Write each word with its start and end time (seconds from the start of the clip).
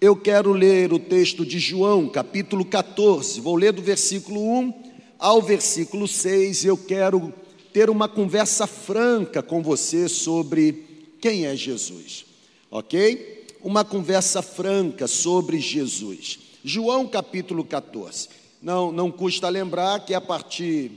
Eu 0.00 0.16
quero 0.16 0.54
ler 0.54 0.94
o 0.94 0.98
texto 0.98 1.44
de 1.44 1.58
João, 1.58 2.08
capítulo 2.08 2.64
14. 2.64 3.38
Vou 3.38 3.54
ler 3.54 3.70
do 3.70 3.82
versículo 3.82 4.40
1 4.40 4.74
ao 5.18 5.42
versículo 5.42 6.08
6. 6.08 6.64
Eu 6.64 6.78
quero 6.78 7.34
ter 7.70 7.90
uma 7.90 8.08
conversa 8.08 8.66
franca 8.66 9.42
com 9.42 9.62
você 9.62 10.08
sobre 10.08 11.12
quem 11.20 11.44
é 11.44 11.54
Jesus, 11.54 12.24
ok? 12.70 13.46
Uma 13.60 13.84
conversa 13.84 14.40
franca 14.40 15.06
sobre 15.06 15.60
Jesus. 15.60 16.38
João 16.64 17.06
capítulo 17.06 17.62
14. 17.62 18.30
Não, 18.62 18.90
não 18.90 19.10
custa 19.10 19.50
lembrar 19.50 20.06
que 20.06 20.14
a 20.14 20.20
partir 20.20 20.92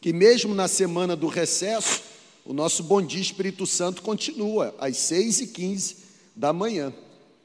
que 0.00 0.10
mesmo 0.10 0.54
na 0.54 0.68
semana 0.68 1.14
do 1.14 1.26
recesso, 1.26 2.02
o 2.46 2.54
nosso 2.54 2.82
bom 2.82 3.02
dia 3.02 3.20
Espírito 3.20 3.66
Santo 3.66 4.00
continua 4.00 4.74
às 4.78 4.96
6 4.96 5.40
e 5.42 5.46
15 5.48 5.96
da 6.34 6.50
manhã, 6.50 6.94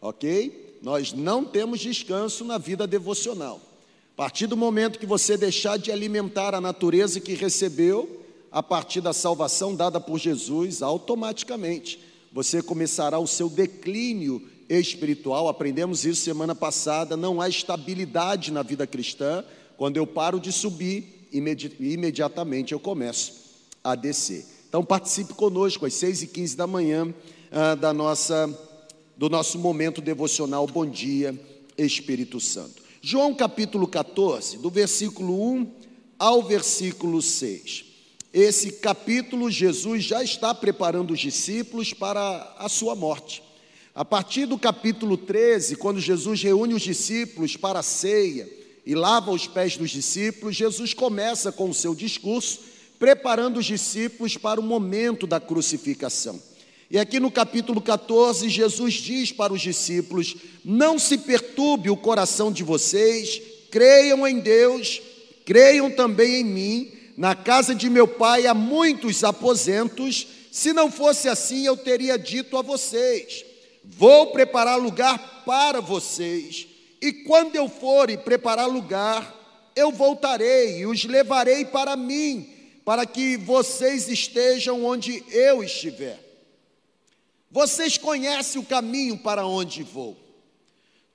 ok? 0.02 0.77
Nós 0.82 1.14
não 1.14 1.43
temos 1.43 1.79
descanso 1.79 2.46
na 2.46 2.57
vida 2.57 2.86
devocional. 2.86 3.61
A 4.14 4.18
partir 4.18 4.47
do 4.47 4.57
momento 4.57 5.00
que 5.00 5.05
você 5.05 5.38
deixar 5.38 5.78
de 5.78 5.92
alimentar 5.92 6.55
a 6.55 6.61
natureza 6.61 7.19
que 7.19 7.33
recebeu, 7.33 8.25
a 8.52 8.64
partir 8.64 9.02
da 9.02 9.14
salvação 9.14 9.75
dada 9.75 10.00
por 10.00 10.18
Jesus, 10.18 10.82
automaticamente 10.82 12.00
você 12.32 12.61
começará 12.61 13.19
o 13.19 13.28
seu 13.28 13.50
declínio 13.50 14.41
espiritual. 14.69 15.47
Aprendemos 15.47 16.05
isso 16.05 16.24
semana 16.24 16.55
passada. 16.55 17.16
Não 17.16 17.39
há 17.39 17.47
estabilidade 17.47 18.52
na 18.52 18.64
vida 18.64 18.86
cristã. 18.88 19.43
Quando 19.77 19.97
eu 19.97 20.07
paro 20.07 20.39
de 20.39 20.52
subir, 20.52 21.27
imedi 21.32 21.71
imediatamente 21.79 22.74
eu 22.74 22.79
começo 22.79 23.33
a 23.83 23.96
descer. 23.96 24.46
Então 24.68 24.83
participe 24.83 25.33
conosco 25.33 25.86
às 25.86 25.93
6 25.93 26.24
e 26.24 26.27
15 26.27 26.57
da 26.57 26.68
manhã 26.68 27.14
ah, 27.52 27.75
da 27.75 27.93
nossa, 27.93 28.50
do 29.18 29.30
nosso 29.30 29.57
momento 29.57 30.00
devocional. 30.00 30.68
Bom 30.68 30.86
dia, 30.86 31.38
Espírito 31.78 32.39
Santo. 32.39 32.84
João 33.02 33.34
capítulo 33.34 33.88
14, 33.88 34.58
do 34.59 34.69
versículo 34.69 35.41
1 35.53 35.72
ao 36.19 36.44
versículo 36.44 37.22
6. 37.22 37.86
Esse 38.31 38.73
capítulo, 38.73 39.50
Jesus 39.50 40.03
já 40.03 40.23
está 40.23 40.53
preparando 40.53 41.11
os 41.11 41.19
discípulos 41.19 41.94
para 41.94 42.56
a 42.59 42.69
sua 42.69 42.95
morte. 42.95 43.41
A 43.95 44.06
partir 44.06 44.45
do 44.45 44.59
capítulo 44.59 45.17
13, 45.17 45.78
quando 45.78 46.00
Jesus 46.00 46.44
reúne 46.44 46.75
os 46.75 46.84
discípulos 46.84 47.58
para 47.58 47.80
a 47.80 47.84
ceia 47.84 48.47
e 48.86 48.94
lava 48.94 49.31
os 49.31 49.47
pés 49.47 49.75
dos 49.75 49.89
discípulos, 49.89 50.56
Jesus 50.56 50.94
começa 50.94 51.52
com 51.52 51.69
o 51.69 51.73
seu 51.73 51.95
discurso, 51.95 52.59
preparando 53.00 53.58
os 53.58 53.66
discípulos 53.66 54.38
para 54.38 54.59
o 54.59 54.63
momento 54.63 55.25
da 55.25 55.39
crucificação. 55.39 56.39
E 56.89 56.97
aqui 56.97 57.19
no 57.19 57.30
capítulo 57.30 57.81
14, 57.81 58.47
Jesus 58.47 58.93
diz 58.93 59.31
para 59.31 59.52
os 59.52 59.61
discípulos: 59.61 60.35
Não 60.63 60.97
se 60.97 61.17
perturbe 61.17 61.89
o 61.89 61.97
coração 61.97 62.49
de 62.49 62.63
vocês, 62.63 63.41
creiam 63.69 64.25
em 64.25 64.39
Deus, 64.39 65.02
creiam 65.45 65.91
também 65.91 66.41
em 66.41 66.44
mim. 66.45 66.91
Na 67.17 67.35
casa 67.35 67.75
de 67.75 67.89
meu 67.89 68.07
pai 68.07 68.47
há 68.47 68.53
muitos 68.53 69.23
aposentos. 69.23 70.27
Se 70.52 70.71
não 70.71 70.89
fosse 70.89 71.27
assim, 71.27 71.66
eu 71.66 71.75
teria 71.75 72.17
dito 72.17 72.57
a 72.57 72.61
vocês: 72.61 73.44
Vou 73.83 74.27
preparar 74.27 74.79
lugar 74.79 75.44
para 75.45 75.81
vocês. 75.81 76.67
E 77.01 77.11
quando 77.11 77.55
eu 77.57 77.67
for 77.67 78.09
e 78.09 78.17
preparar 78.17 78.67
lugar, 78.67 79.35
eu 79.75 79.91
voltarei 79.91 80.79
e 80.79 80.85
os 80.85 81.03
levarei 81.03 81.66
para 81.66 81.97
mim, 81.97 82.49
para 82.85 83.05
que 83.05 83.35
vocês 83.35 84.07
estejam 84.07 84.85
onde 84.85 85.22
eu 85.29 85.61
estiver. 85.61 86.27
Vocês 87.58 87.97
conhecem 87.97 88.61
o 88.61 88.63
caminho 88.63 89.17
para 89.17 89.44
onde 89.44 89.81
vou. 89.81 90.16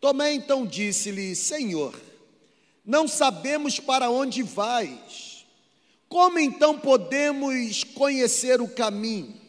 Tomé 0.00 0.32
então 0.32 0.66
disse-lhe: 0.66 1.36
Senhor, 1.36 1.94
não 2.84 3.06
sabemos 3.06 3.78
para 3.78 4.10
onde 4.10 4.42
vais. 4.42 5.46
Como 6.08 6.40
então 6.40 6.76
podemos 6.76 7.84
conhecer 7.84 8.60
o 8.60 8.66
caminho? 8.66 9.40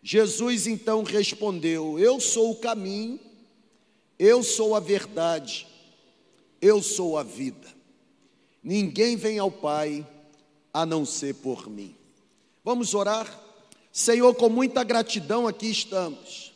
Jesus 0.00 0.68
então 0.68 1.02
respondeu: 1.02 1.98
Eu 1.98 2.20
sou 2.20 2.52
o 2.52 2.60
caminho, 2.60 3.18
eu 4.20 4.44
sou 4.44 4.76
a 4.76 4.78
verdade, 4.78 5.66
eu 6.60 6.80
sou 6.80 7.18
a 7.18 7.24
vida. 7.24 7.66
Ninguém 8.62 9.16
vem 9.16 9.40
ao 9.40 9.50
Pai 9.50 10.06
a 10.72 10.86
não 10.86 11.04
ser 11.04 11.34
por 11.34 11.68
mim. 11.68 11.92
Vamos 12.62 12.94
orar? 12.94 13.41
Senhor, 13.92 14.34
com 14.34 14.48
muita 14.48 14.82
gratidão 14.82 15.46
aqui 15.46 15.70
estamos 15.70 16.50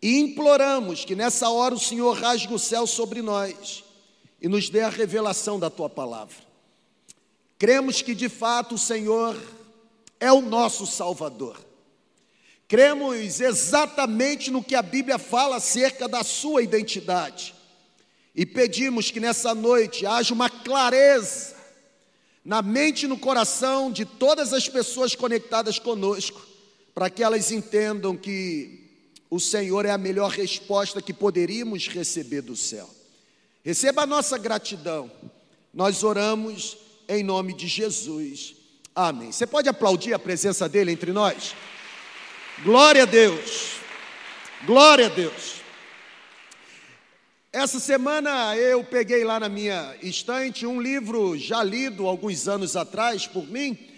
e 0.00 0.18
imploramos 0.18 1.04
que 1.04 1.14
nessa 1.14 1.50
hora 1.50 1.74
o 1.74 1.78
Senhor 1.78 2.16
rasgue 2.16 2.54
o 2.54 2.58
céu 2.58 2.86
sobre 2.86 3.20
nós 3.20 3.84
e 4.40 4.48
nos 4.48 4.70
dê 4.70 4.80
a 4.80 4.88
revelação 4.88 5.60
da 5.60 5.68
tua 5.68 5.90
palavra. 5.90 6.36
Cremos 7.58 8.00
que 8.00 8.14
de 8.14 8.30
fato 8.30 8.76
o 8.76 8.78
Senhor 8.78 9.38
é 10.18 10.32
o 10.32 10.40
nosso 10.40 10.86
Salvador. 10.86 11.60
Cremos 12.66 13.40
exatamente 13.40 14.50
no 14.50 14.64
que 14.64 14.74
a 14.74 14.80
Bíblia 14.80 15.18
fala 15.18 15.56
acerca 15.56 16.08
da 16.08 16.24
sua 16.24 16.62
identidade. 16.62 17.54
E 18.34 18.46
pedimos 18.46 19.10
que 19.10 19.20
nessa 19.20 19.54
noite 19.54 20.06
haja 20.06 20.32
uma 20.32 20.48
clareza 20.48 21.56
na 22.42 22.62
mente 22.62 23.02
e 23.02 23.08
no 23.08 23.18
coração 23.18 23.92
de 23.92 24.06
todas 24.06 24.54
as 24.54 24.66
pessoas 24.66 25.14
conectadas 25.14 25.78
conosco, 25.78 26.49
para 27.00 27.08
que 27.08 27.22
elas 27.22 27.50
entendam 27.50 28.14
que 28.14 28.78
o 29.30 29.40
Senhor 29.40 29.86
é 29.86 29.90
a 29.90 29.96
melhor 29.96 30.30
resposta 30.30 31.00
que 31.00 31.14
poderíamos 31.14 31.88
receber 31.88 32.42
do 32.42 32.54
céu. 32.54 32.90
Receba 33.64 34.02
a 34.02 34.06
nossa 34.06 34.36
gratidão. 34.36 35.10
Nós 35.72 36.04
oramos 36.04 36.76
em 37.08 37.22
nome 37.22 37.54
de 37.54 37.66
Jesus. 37.66 38.54
Amém. 38.94 39.32
Você 39.32 39.46
pode 39.46 39.66
aplaudir 39.66 40.12
a 40.12 40.18
presença 40.18 40.68
dele 40.68 40.92
entre 40.92 41.10
nós? 41.10 41.54
Glória 42.62 43.04
a 43.04 43.06
Deus. 43.06 43.76
Glória 44.66 45.06
a 45.06 45.08
Deus. 45.08 45.54
Essa 47.50 47.80
semana 47.80 48.54
eu 48.56 48.84
peguei 48.84 49.24
lá 49.24 49.40
na 49.40 49.48
minha 49.48 49.96
estante 50.02 50.66
um 50.66 50.78
livro 50.78 51.34
já 51.38 51.64
lido 51.64 52.06
alguns 52.06 52.46
anos 52.46 52.76
atrás 52.76 53.26
por 53.26 53.48
mim, 53.48 53.89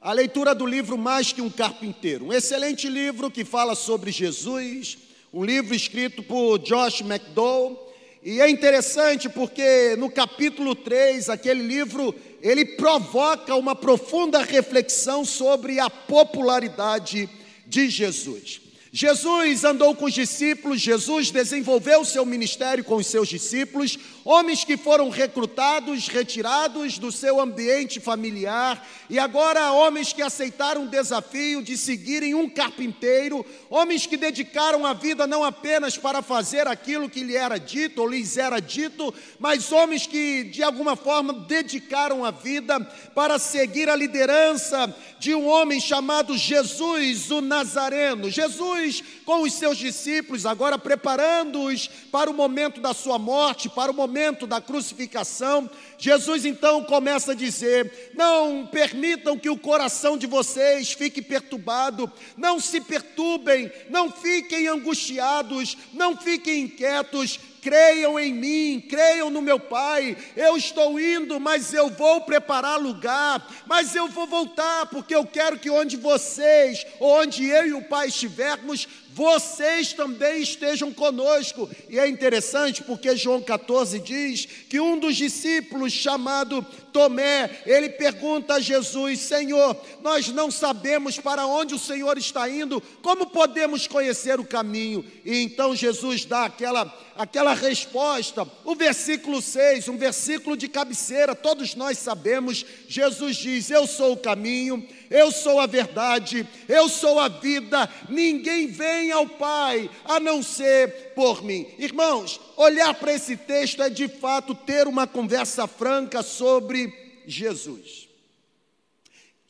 a 0.00 0.12
leitura 0.12 0.54
do 0.54 0.64
livro 0.64 0.96
Mais 0.96 1.32
que 1.32 1.42
um 1.42 1.50
Carpinteiro, 1.50 2.26
um 2.26 2.32
excelente 2.32 2.88
livro 2.88 3.30
que 3.30 3.44
fala 3.44 3.74
sobre 3.74 4.12
Jesus, 4.12 4.96
um 5.32 5.44
livro 5.44 5.74
escrito 5.74 6.22
por 6.22 6.58
Josh 6.58 7.00
McDowell, 7.00 7.86
e 8.22 8.40
é 8.40 8.48
interessante 8.48 9.28
porque 9.28 9.96
no 9.96 10.10
capítulo 10.10 10.74
3, 10.74 11.28
aquele 11.28 11.62
livro, 11.62 12.14
ele 12.40 12.64
provoca 12.64 13.54
uma 13.54 13.74
profunda 13.74 14.40
reflexão 14.42 15.24
sobre 15.24 15.80
a 15.80 15.90
popularidade 15.90 17.28
de 17.66 17.88
Jesus. 17.88 18.67
Jesus 18.90 19.64
andou 19.64 19.94
com 19.94 20.06
os 20.06 20.14
discípulos, 20.14 20.80
Jesus 20.80 21.30
desenvolveu 21.30 22.04
seu 22.06 22.24
ministério 22.24 22.82
com 22.82 22.96
os 22.96 23.06
seus 23.06 23.28
discípulos, 23.28 23.98
homens 24.24 24.64
que 24.64 24.78
foram 24.78 25.10
recrutados, 25.10 26.08
retirados 26.08 26.98
do 26.98 27.12
seu 27.12 27.38
ambiente 27.38 28.00
familiar, 28.00 28.86
e 29.10 29.18
agora 29.18 29.72
homens 29.72 30.12
que 30.14 30.22
aceitaram 30.22 30.84
o 30.84 30.88
desafio 30.88 31.62
de 31.62 31.76
seguirem 31.76 32.34
um 32.34 32.48
carpinteiro, 32.48 33.44
homens 33.68 34.06
que 34.06 34.16
dedicaram 34.16 34.86
a 34.86 34.94
vida 34.94 35.26
não 35.26 35.44
apenas 35.44 35.98
para 35.98 36.22
fazer 36.22 36.66
aquilo 36.66 37.10
que 37.10 37.22
lhe 37.22 37.36
era 37.36 37.58
dito 37.58 38.00
ou 38.00 38.08
lhes 38.08 38.38
era 38.38 38.58
dito, 38.58 39.12
mas 39.38 39.70
homens 39.70 40.06
que 40.06 40.44
de 40.44 40.62
alguma 40.62 40.96
forma 40.96 41.34
dedicaram 41.34 42.24
a 42.24 42.30
vida 42.30 42.80
para 43.14 43.38
seguir 43.38 43.90
a 43.90 43.96
liderança 43.96 44.94
de 45.18 45.34
um 45.34 45.46
homem 45.46 45.78
chamado 45.78 46.38
Jesus, 46.38 47.30
o 47.30 47.42
Nazareno. 47.42 48.30
Jesus 48.30 48.77
com 49.24 49.42
os 49.42 49.52
seus 49.52 49.76
discípulos, 49.76 50.46
agora 50.46 50.78
preparando-os 50.78 51.88
para 52.10 52.30
o 52.30 52.34
momento 52.34 52.80
da 52.80 52.94
sua 52.94 53.18
morte, 53.18 53.68
para 53.68 53.90
o 53.90 53.94
momento 53.94 54.46
da 54.46 54.60
crucificação. 54.60 55.68
Jesus 55.98 56.44
então 56.44 56.84
começa 56.84 57.32
a 57.32 57.34
dizer: 57.34 58.12
Não 58.14 58.66
permitam 58.66 59.38
que 59.38 59.50
o 59.50 59.58
coração 59.58 60.16
de 60.16 60.26
vocês 60.26 60.92
fique 60.92 61.20
perturbado, 61.20 62.10
não 62.36 62.60
se 62.60 62.80
perturbem, 62.80 63.70
não 63.90 64.10
fiquem 64.10 64.68
angustiados, 64.68 65.76
não 65.92 66.16
fiquem 66.16 66.62
inquietos, 66.62 67.38
creiam 67.68 68.18
em 68.18 68.32
mim, 68.32 68.80
creiam 68.88 69.28
no 69.28 69.42
meu 69.42 69.60
Pai. 69.60 70.16
Eu 70.34 70.56
estou 70.56 70.98
indo, 70.98 71.38
mas 71.38 71.74
eu 71.74 71.90
vou 71.90 72.22
preparar 72.22 72.80
lugar, 72.80 73.46
mas 73.66 73.94
eu 73.94 74.08
vou 74.08 74.26
voltar, 74.26 74.86
porque 74.86 75.14
eu 75.14 75.26
quero 75.26 75.58
que 75.58 75.68
onde 75.68 75.94
vocês, 75.94 76.86
onde 76.98 77.44
eu 77.46 77.66
e 77.66 77.74
o 77.74 77.82
Pai 77.82 78.08
estivermos, 78.08 78.88
vocês 79.18 79.92
também 79.92 80.40
estejam 80.40 80.92
conosco. 80.92 81.68
E 81.88 81.98
é 81.98 82.06
interessante 82.06 82.84
porque 82.84 83.16
João 83.16 83.42
14 83.42 83.98
diz 83.98 84.46
que 84.68 84.78
um 84.78 84.96
dos 84.96 85.16
discípulos, 85.16 85.92
chamado 85.92 86.64
Tomé, 86.92 87.62
ele 87.66 87.88
pergunta 87.88 88.54
a 88.54 88.60
Jesus: 88.60 89.18
Senhor, 89.18 89.76
nós 90.02 90.28
não 90.28 90.52
sabemos 90.52 91.18
para 91.18 91.46
onde 91.46 91.74
o 91.74 91.78
Senhor 91.78 92.16
está 92.16 92.48
indo, 92.48 92.80
como 93.02 93.26
podemos 93.26 93.88
conhecer 93.88 94.38
o 94.38 94.44
caminho? 94.44 95.04
E 95.24 95.42
então 95.42 95.74
Jesus 95.74 96.24
dá 96.24 96.44
aquela, 96.44 96.92
aquela 97.16 97.54
resposta, 97.54 98.46
o 98.64 98.74
versículo 98.76 99.42
6, 99.42 99.88
um 99.88 99.96
versículo 99.96 100.56
de 100.56 100.68
cabeceira, 100.68 101.34
todos 101.34 101.74
nós 101.74 101.98
sabemos. 101.98 102.64
Jesus 102.86 103.36
diz: 103.36 103.68
Eu 103.68 103.86
sou 103.86 104.12
o 104.12 104.16
caminho, 104.16 104.86
eu 105.10 105.32
sou 105.32 105.60
a 105.60 105.66
verdade, 105.66 106.46
eu 106.68 106.88
sou 106.88 107.18
a 107.18 107.28
vida, 107.28 107.88
ninguém 108.08 108.66
vem 108.68 109.07
ao 109.12 109.26
Pai 109.26 109.90
a 110.04 110.18
não 110.18 110.42
ser 110.42 111.12
por 111.14 111.42
mim. 111.42 111.66
Irmãos, 111.78 112.40
olhar 112.56 112.94
para 112.94 113.12
esse 113.12 113.36
texto 113.36 113.82
é 113.82 113.90
de 113.90 114.08
fato 114.08 114.54
ter 114.54 114.86
uma 114.86 115.06
conversa 115.06 115.66
franca 115.66 116.22
sobre 116.22 116.92
Jesus. 117.26 118.08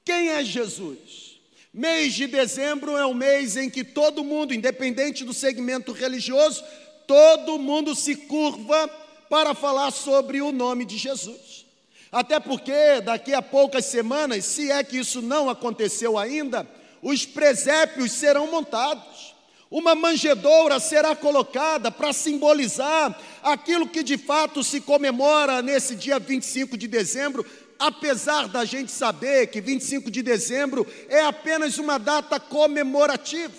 Quem 0.05 0.31
é 0.31 0.45
Jesus? 0.45 1.39
Mês 1.73 2.15
de 2.15 2.27
dezembro 2.27 2.97
é 2.97 3.07
um 3.07 3.15
mês 3.15 3.57
em 3.57 3.69
que 3.69 3.85
todo 3.85 4.25
mundo, 4.25 4.55
independente 4.55 5.25
do 5.25 5.35
segmento 5.35 5.93
religioso, 5.93 6.65
todo 7.07 7.59
mundo 7.59 7.95
se 7.95 8.17
curva 8.17 8.89
para 9.29 9.55
falar 9.55 9.91
sobre 9.91 10.41
o 10.41 10.51
nome 10.51 10.85
de 10.85 10.97
Jesus. 10.97 11.67
Até 12.11 12.41
porque 12.41 13.01
daqui 13.03 13.35
a 13.35 13.43
poucas 13.43 13.85
semanas, 13.85 14.45
se 14.47 14.71
é 14.71 14.83
que 14.83 14.99
isso 14.99 15.21
não 15.21 15.51
aconteceu 15.51 16.17
ainda, 16.17 16.67
os 17.03 17.27
presépios 17.27 18.13
serão 18.13 18.51
montados. 18.51 19.35
Uma 19.71 19.95
manjedoura 19.95 20.81
será 20.81 21.15
colocada 21.15 21.91
para 21.91 22.13
simbolizar 22.13 23.19
aquilo 23.43 23.87
que 23.89 24.03
de 24.03 24.17
fato 24.17 24.65
se 24.65 24.81
comemora 24.81 25.61
nesse 25.61 25.95
dia 25.95 26.19
25 26.19 26.77
de 26.77 26.89
dezembro, 26.89 27.45
apesar 27.79 28.49
da 28.49 28.65
gente 28.65 28.91
saber 28.91 29.49
que 29.49 29.61
25 29.61 30.11
de 30.11 30.23
dezembro 30.23 30.87
é 31.09 31.21
apenas 31.21 31.77
uma 31.77 31.99
data 31.99 32.41
comemorativa. 32.41 33.53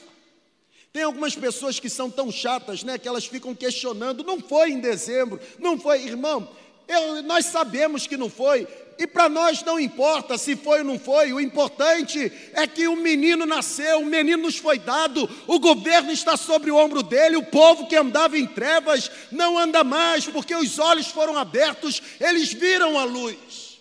Tem 0.92 1.04
algumas 1.04 1.36
pessoas 1.36 1.80
que 1.80 1.90
são 1.90 2.10
tão 2.10 2.32
chatas, 2.32 2.84
né, 2.84 2.98
que 2.98 3.08
elas 3.08 3.28
ficam 3.28 3.54
questionando, 3.54 4.24
não 4.24 4.40
foi 4.40 4.72
em 4.72 4.80
dezembro, 4.80 5.40
não 5.60 5.80
foi, 5.80 6.04
irmão, 6.04 6.50
eu, 6.90 7.22
nós 7.22 7.46
sabemos 7.46 8.08
que 8.08 8.18
não 8.18 8.32
foi, 8.32 8.68
e 8.98 9.06
para 9.06 9.30
nós 9.30 9.64
não 9.64 9.80
importa 9.80 10.40
se 10.40 10.56
foi 10.56 10.80
ou 10.80 10.86
não 10.86 11.00
foi, 11.00 11.32
o 11.32 11.40
importante 11.40 12.32
é 12.52 12.66
que 12.66 12.88
o 12.88 12.96
menino 12.96 13.46
nasceu, 13.46 14.00
o 14.00 14.06
menino 14.06 14.42
nos 14.42 14.58
foi 14.58 14.80
dado, 14.80 15.30
o 15.46 15.60
governo 15.60 16.12
está 16.12 16.36
sobre 16.36 16.72
o 16.72 16.76
ombro 16.76 17.04
dele, 17.04 17.38
o 17.38 17.46
povo 17.46 17.86
que 17.86 17.96
andava 17.96 18.40
em 18.40 18.48
trevas 18.48 19.10
não 19.32 19.58
anda 19.58 19.84
mais, 19.84 20.26
porque 20.26 20.56
os 20.56 20.80
olhos 20.80 21.08
foram 21.08 21.38
abertos, 21.38 22.02
eles 22.20 22.52
viram 22.52 22.98
a 22.98 23.04
luz. 23.04 23.80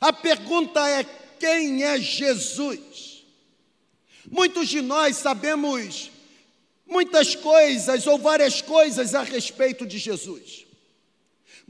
A 0.00 0.12
pergunta 0.12 0.86
é: 0.88 1.06
quem 1.38 1.84
é 1.84 1.98
Jesus? 1.98 3.24
Muitos 4.28 4.68
de 4.68 4.82
nós 4.82 5.16
sabemos 5.16 6.10
muitas 6.84 7.36
coisas 7.36 8.06
ou 8.08 8.18
várias 8.18 8.60
coisas 8.60 9.14
a 9.14 9.22
respeito 9.22 9.86
de 9.86 9.96
Jesus. 9.96 10.69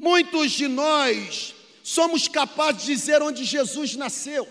Muitos 0.01 0.53
de 0.53 0.67
nós 0.67 1.55
somos 1.83 2.27
capazes 2.27 2.87
de 2.87 2.95
dizer 2.95 3.21
onde 3.21 3.45
Jesus 3.45 3.97
nasceu. 3.97 4.49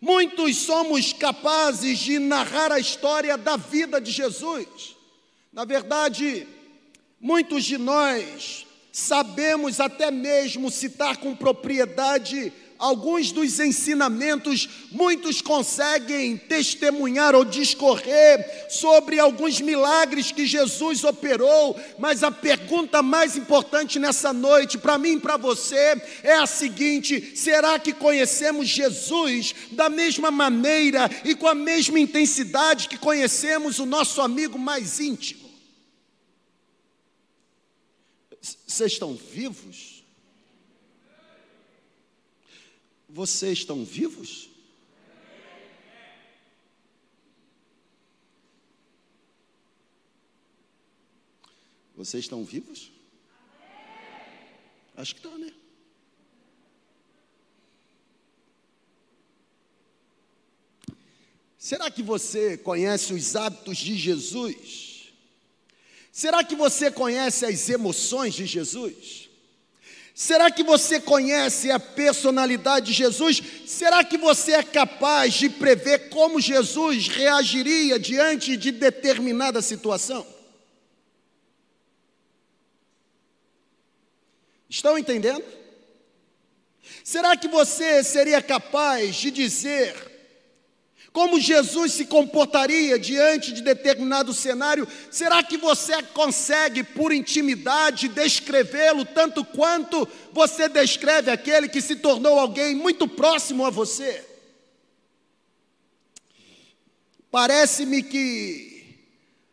Muitos 0.00 0.56
somos 0.56 1.12
capazes 1.12 1.98
de 1.98 2.18
narrar 2.18 2.72
a 2.72 2.78
história 2.78 3.36
da 3.36 3.58
vida 3.58 4.00
de 4.00 4.10
Jesus. 4.10 4.96
Na 5.52 5.66
verdade, 5.66 6.48
muitos 7.20 7.62
de 7.62 7.76
nós 7.76 8.66
sabemos 8.90 9.80
até 9.80 10.10
mesmo 10.10 10.70
citar 10.70 11.18
com 11.18 11.36
propriedade 11.36 12.50
alguns 12.78 13.32
dos 13.32 13.58
ensinamentos, 13.58 14.68
muitos 14.92 15.42
conseguem 15.42 16.36
testemunhar 16.36 17.34
ou 17.34 17.44
discorrer 17.44 18.68
sobre 18.70 19.18
alguns 19.18 19.60
milagres 19.60 20.30
que 20.30 20.46
Jesus 20.46 21.02
operou, 21.04 21.78
mas 21.98 22.22
a 22.22 22.30
pergunta 22.30 23.02
mais 23.02 23.36
importante 23.36 23.98
nessa 23.98 24.32
noite, 24.32 24.78
para 24.78 24.98
mim 24.98 25.16
e 25.16 25.20
para 25.20 25.36
você, 25.36 26.00
é 26.22 26.34
a 26.34 26.46
seguinte: 26.46 27.32
será 27.34 27.78
que 27.78 27.92
conhecemos 27.92 28.68
Jesus 28.68 29.54
da 29.72 29.88
mesma 29.88 30.30
maneira 30.30 31.10
e 31.24 31.34
com 31.34 31.48
a 31.48 31.54
mesma 31.54 31.98
intensidade 31.98 32.88
que 32.88 32.96
conhecemos 32.96 33.78
o 33.78 33.86
nosso 33.86 34.20
amigo 34.20 34.58
mais 34.58 35.00
íntimo? 35.00 35.48
Vocês 38.66 38.92
estão 38.92 39.14
vivos? 39.14 39.87
Vocês 43.18 43.58
estão 43.58 43.84
vivos? 43.84 44.48
Vocês 51.96 52.22
estão 52.22 52.44
vivos? 52.44 52.92
Acho 54.96 55.16
que 55.16 55.18
estão, 55.18 55.36
né? 55.36 55.52
Será 61.58 61.90
que 61.90 62.04
você 62.04 62.56
conhece 62.56 63.12
os 63.12 63.34
hábitos 63.34 63.78
de 63.78 63.96
Jesus? 63.96 65.12
Será 66.12 66.44
que 66.44 66.54
você 66.54 66.88
conhece 66.88 67.44
as 67.44 67.68
emoções 67.68 68.32
de 68.36 68.46
Jesus? 68.46 69.27
Será 70.18 70.50
que 70.50 70.64
você 70.64 71.00
conhece 71.00 71.70
a 71.70 71.78
personalidade 71.78 72.86
de 72.86 72.92
Jesus? 72.92 73.40
Será 73.64 74.02
que 74.02 74.18
você 74.18 74.50
é 74.50 74.64
capaz 74.64 75.34
de 75.34 75.48
prever 75.48 76.08
como 76.08 76.40
Jesus 76.40 77.06
reagiria 77.06 78.00
diante 78.00 78.56
de 78.56 78.72
determinada 78.72 79.62
situação? 79.62 80.26
Estão 84.68 84.98
entendendo? 84.98 85.44
Será 87.04 87.36
que 87.36 87.46
você 87.46 88.02
seria 88.02 88.42
capaz 88.42 89.14
de 89.14 89.30
dizer 89.30 90.17
como 91.18 91.40
Jesus 91.40 91.94
se 91.94 92.04
comportaria 92.04 92.96
diante 92.96 93.50
de 93.50 93.60
determinado 93.60 94.32
cenário? 94.32 94.86
Será 95.10 95.42
que 95.42 95.56
você 95.56 96.00
consegue, 96.00 96.84
por 96.84 97.12
intimidade, 97.12 98.06
descrevê-lo 98.06 99.04
tanto 99.04 99.44
quanto 99.44 100.06
você 100.32 100.68
descreve 100.68 101.28
aquele 101.28 101.68
que 101.68 101.82
se 101.82 101.96
tornou 101.96 102.38
alguém 102.38 102.76
muito 102.76 103.08
próximo 103.08 103.66
a 103.66 103.70
você? 103.70 104.24
Parece-me 107.32 108.00
que, 108.00 108.94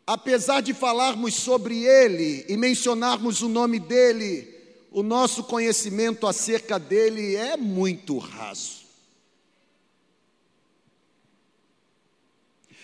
apesar 0.06 0.62
de 0.62 0.72
falarmos 0.72 1.34
sobre 1.34 1.84
ele 1.84 2.46
e 2.48 2.56
mencionarmos 2.58 3.42
o 3.42 3.50
nome 3.50 3.80
dele, 3.80 4.56
o 4.92 5.02
nosso 5.02 5.44
conhecimento 5.44 6.28
acerca 6.28 6.78
dele 6.78 7.36
é 7.36 7.58
muito 7.58 8.20
raso. 8.20 8.85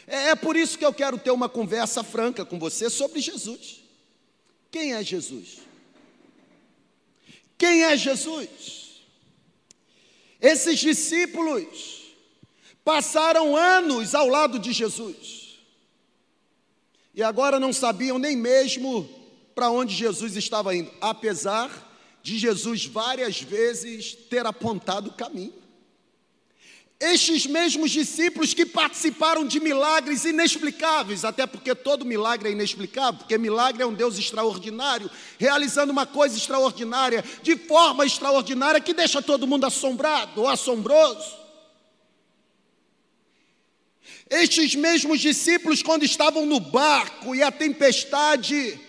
É, 0.07 0.29
é 0.29 0.35
por 0.35 0.55
isso 0.55 0.77
que 0.77 0.85
eu 0.85 0.93
quero 0.93 1.17
ter 1.17 1.31
uma 1.31 1.49
conversa 1.49 2.03
franca 2.03 2.45
com 2.45 2.59
você 2.59 2.89
sobre 2.89 3.19
Jesus. 3.19 3.81
Quem 4.69 4.93
é 4.93 5.03
Jesus? 5.03 5.59
Quem 7.57 7.83
é 7.83 7.95
Jesus? 7.95 9.01
Esses 10.39 10.79
discípulos 10.79 12.15
passaram 12.83 13.55
anos 13.55 14.15
ao 14.15 14.27
lado 14.27 14.57
de 14.57 14.71
Jesus 14.71 15.41
e 17.13 17.21
agora 17.21 17.59
não 17.59 17.73
sabiam 17.73 18.17
nem 18.17 18.35
mesmo 18.35 19.07
para 19.53 19.69
onde 19.69 19.93
Jesus 19.93 20.35
estava 20.35 20.75
indo, 20.75 20.91
apesar 21.01 21.89
de 22.23 22.37
Jesus 22.37 22.85
várias 22.85 23.41
vezes 23.41 24.13
ter 24.13 24.45
apontado 24.45 25.09
o 25.09 25.13
caminho. 25.13 25.53
Estes 27.01 27.47
mesmos 27.47 27.89
discípulos 27.89 28.53
que 28.53 28.63
participaram 28.63 29.43
de 29.43 29.59
milagres 29.59 30.23
inexplicáveis, 30.23 31.25
até 31.25 31.47
porque 31.47 31.73
todo 31.73 32.05
milagre 32.05 32.49
é 32.49 32.51
inexplicável, 32.51 33.17
porque 33.17 33.39
milagre 33.39 33.81
é 33.81 33.85
um 33.87 33.93
Deus 33.93 34.19
extraordinário, 34.19 35.09
realizando 35.39 35.91
uma 35.91 36.05
coisa 36.05 36.37
extraordinária, 36.37 37.23
de 37.41 37.55
forma 37.57 38.05
extraordinária, 38.05 38.79
que 38.79 38.93
deixa 38.93 39.19
todo 39.19 39.47
mundo 39.47 39.65
assombrado 39.65 40.41
ou 40.41 40.47
assombroso. 40.47 41.41
Estes 44.29 44.75
mesmos 44.75 45.19
discípulos, 45.19 45.81
quando 45.81 46.03
estavam 46.03 46.45
no 46.45 46.59
barco 46.59 47.33
e 47.33 47.41
a 47.41 47.51
tempestade 47.51 48.79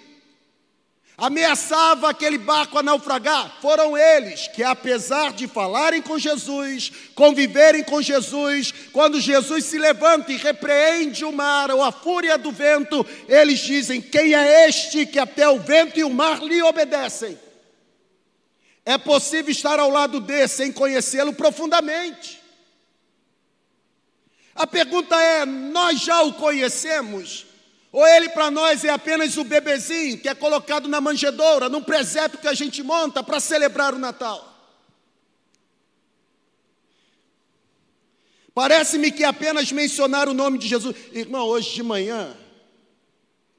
ameaçava 1.22 2.10
aquele 2.10 2.36
barco 2.36 2.76
a 2.76 2.82
naufragar, 2.82 3.58
foram 3.62 3.96
eles 3.96 4.48
que, 4.48 4.60
apesar 4.60 5.32
de 5.32 5.46
falarem 5.46 6.02
com 6.02 6.18
Jesus, 6.18 6.90
conviverem 7.14 7.84
com 7.84 8.02
Jesus, 8.02 8.74
quando 8.92 9.20
Jesus 9.20 9.66
se 9.66 9.78
levanta 9.78 10.32
e 10.32 10.36
repreende 10.36 11.24
o 11.24 11.30
mar 11.30 11.70
ou 11.70 11.80
a 11.80 11.92
fúria 11.92 12.36
do 12.36 12.50
vento, 12.50 13.06
eles 13.28 13.60
dizem: 13.60 14.00
Quem 14.00 14.34
é 14.34 14.68
este 14.68 15.06
que 15.06 15.20
até 15.20 15.48
o 15.48 15.60
vento 15.60 15.96
e 15.96 16.02
o 16.02 16.10
mar 16.10 16.42
lhe 16.42 16.60
obedecem? 16.60 17.38
É 18.84 18.98
possível 18.98 19.52
estar 19.52 19.78
ao 19.78 19.90
lado 19.90 20.18
desse 20.18 20.56
sem 20.56 20.72
conhecê-lo 20.72 21.32
profundamente. 21.32 22.42
A 24.56 24.66
pergunta 24.66 25.14
é: 25.14 25.46
nós 25.46 26.00
já 26.00 26.20
o 26.22 26.32
conhecemos? 26.32 27.51
Ou 27.92 28.06
ele 28.06 28.30
para 28.30 28.50
nós 28.50 28.82
é 28.84 28.88
apenas 28.88 29.36
o 29.36 29.44
bebezinho 29.44 30.18
que 30.18 30.28
é 30.28 30.34
colocado 30.34 30.88
na 30.88 30.98
manjedoura, 30.98 31.68
num 31.68 31.82
presépio 31.82 32.38
que 32.38 32.48
a 32.48 32.54
gente 32.54 32.82
monta 32.82 33.22
para 33.22 33.38
celebrar 33.38 33.92
o 33.92 33.98
Natal? 33.98 34.48
Parece-me 38.54 39.12
que 39.12 39.22
apenas 39.22 39.70
mencionar 39.70 40.26
o 40.26 40.34
nome 40.34 40.56
de 40.56 40.68
Jesus. 40.68 40.96
Irmão, 41.12 41.46
hoje 41.46 41.74
de 41.74 41.82
manhã 41.82 42.34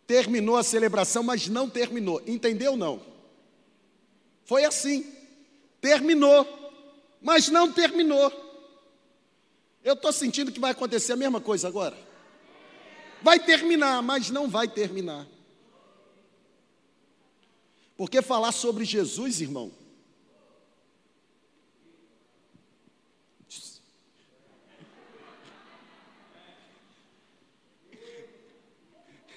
terminou 0.08 0.58
a 0.58 0.64
celebração, 0.64 1.22
mas 1.22 1.48
não 1.48 1.70
terminou. 1.70 2.22
Entendeu 2.26 2.76
não? 2.76 3.02
Foi 4.46 4.66
assim. 4.66 5.06
Terminou, 5.80 6.48
mas 7.22 7.50
não 7.50 7.72
terminou. 7.72 8.32
Eu 9.84 9.94
estou 9.94 10.12
sentindo 10.12 10.52
que 10.52 10.60
vai 10.60 10.72
acontecer 10.72 11.14
a 11.14 11.18
mesma 11.18 11.42
coisa 11.42 11.68
agora. 11.68 12.13
Vai 13.24 13.40
terminar, 13.40 14.04
mas 14.04 14.30
não 14.30 14.50
vai 14.50 14.68
terminar. 14.68 15.26
Porque 17.96 18.22
falar 18.22 18.52
sobre 18.52 18.84
Jesus, 18.84 19.40
irmão, 19.42 19.72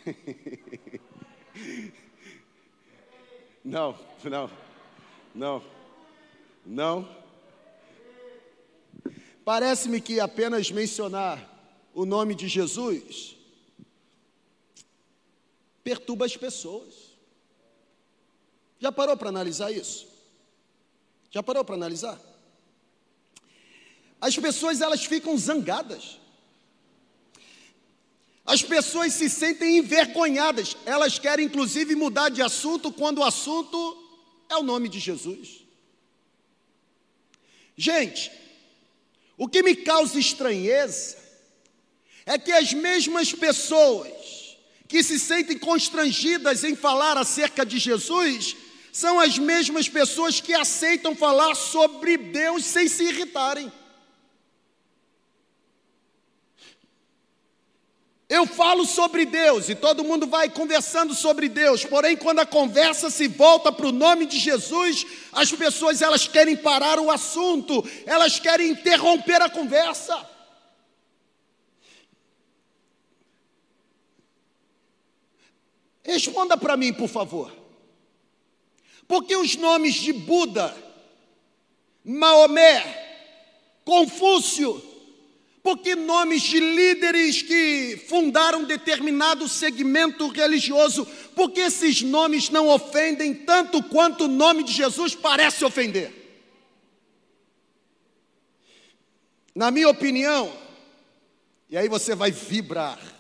Não, 3.65 3.99
não, 4.23 4.51
não, 5.35 5.65
não. 6.65 7.09
Parece-me 9.45 10.01
que 10.01 10.21
apenas 10.21 10.71
mencionar 10.71 11.53
o 11.93 12.05
nome 12.05 12.37
de 12.37 12.47
Jesus 12.47 13.36
perturba 15.87 16.27
as 16.27 16.37
pessoas. 16.37 16.95
Já 18.81 18.91
parou 18.91 19.17
para 19.17 19.29
analisar 19.29 19.71
isso? 19.71 20.09
Já 21.31 21.45
parou 21.45 21.65
para 21.65 21.77
analisar? 21.77 22.21
As 24.21 24.37
pessoas 24.37 24.81
elas 24.81 25.05
ficam 25.05 25.39
zangadas. 25.39 26.19
As 28.45 28.65
pessoas 28.65 29.13
se 29.13 29.31
sentem 29.31 29.79
envergonhadas. 29.79 30.77
Elas 30.85 31.21
querem 31.21 31.47
inclusive 31.47 31.95
mudar 31.95 32.31
de 32.31 32.43
assunto 32.43 32.91
quando 32.91 33.19
o 33.19 33.25
assunto 33.25 33.79
é 34.49 34.57
o 34.57 34.65
nome 34.65 34.89
de 34.89 34.99
Jesus. 34.99 35.65
Gente, 37.77 38.33
o 39.39 39.49
que 39.49 39.63
me 39.63 39.77
causa 39.77 40.19
estranheza 40.19 41.17
é 42.25 42.37
que 42.37 42.51
as 42.51 42.73
mesmas 42.73 43.33
pessoas 43.33 44.46
que 44.89 45.03
se 45.03 45.19
sentem 45.19 45.59
constrangidas 45.59 46.65
em 46.65 46.77
falar 46.77 47.17
acerca 47.17 47.65
de 47.65 47.79
Jesus 47.79 48.57
são 48.93 49.21
as 49.21 49.39
mesmas 49.39 49.89
pessoas 49.89 50.41
que 50.41 50.55
aceitam 50.55 51.15
falar 51.15 51.55
sobre 51.55 52.17
Deus 52.17 52.65
sem 52.65 52.89
se 52.89 53.05
irritarem. 53.05 53.71
Eu 58.29 58.45
falo 58.45 58.85
sobre 58.85 59.25
Deus 59.25 59.69
e 59.69 59.75
todo 59.75 60.03
mundo 60.03 60.27
vai 60.27 60.49
conversando 60.49 61.15
sobre 61.15 61.49
Deus, 61.49 61.85
porém 61.85 62.17
quando 62.17 62.41
a 62.41 62.47
conversa 62.47 63.09
se 63.09 63.29
volta 63.29 63.71
para 63.71 63.87
o 63.87 63.93
nome 63.93 64.27
de 64.27 64.39
Jesus, 64.39 65.07
as 65.33 65.53
pessoas 65.53 66.03
elas 66.03 66.27
querem 66.27 66.57
parar 66.57 66.99
o 66.99 67.11
assunto, 67.11 67.85
elas 68.05 68.41
querem 68.41 68.71
interromper 68.71 69.41
a 69.43 69.49
conversa. 69.49 70.36
Responda 76.07 76.57
para 76.57 76.77
mim, 76.77 76.93
por 76.93 77.09
favor. 77.09 77.53
Porque 79.09 79.37
os 79.37 79.57
nomes 79.57 79.95
de 79.95 80.13
Buda, 80.13 80.75
Maomé, 82.05 83.05
Confúcio, 83.85 84.83
porque 85.63 85.97
nomes 85.97 86.43
de 86.43 86.61
líderes 86.61 87.43
que 87.43 88.05
fundaram 88.09 88.63
determinado 88.63 89.49
segmento 89.49 90.29
religioso, 90.29 91.05
porque 91.35 91.61
esses 91.61 92.03
nomes 92.03 92.51
não 92.51 92.69
ofendem 92.69 93.35
tanto 93.35 93.83
quanto 93.83 94.25
o 94.25 94.29
nome 94.29 94.63
de 94.63 94.73
Jesus 94.73 95.15
parece 95.17 95.65
ofender. 95.65 96.13
Na 99.53 99.73
minha 99.73 99.89
opinião, 99.89 100.53
e 101.69 101.77
aí 101.77 101.89
você 101.89 102.15
vai 102.15 102.31
vibrar, 102.31 103.16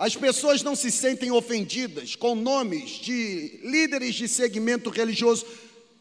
as 0.00 0.16
pessoas 0.16 0.62
não 0.62 0.74
se 0.74 0.90
sentem 0.90 1.30
ofendidas 1.30 2.16
com 2.16 2.34
nomes 2.34 2.92
de 2.92 3.60
líderes 3.62 4.14
de 4.14 4.26
segmento 4.26 4.88
religioso, 4.88 5.44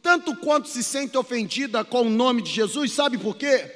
tanto 0.02 0.38
quanto 0.38 0.70
se 0.70 0.82
sente 0.82 1.18
ofendida 1.18 1.84
com 1.84 2.04
o 2.04 2.10
nome 2.10 2.42
de 2.42 2.50
Jesus, 2.50 2.94
sabe 2.94 3.18
por 3.18 3.36
quê? 3.36 3.70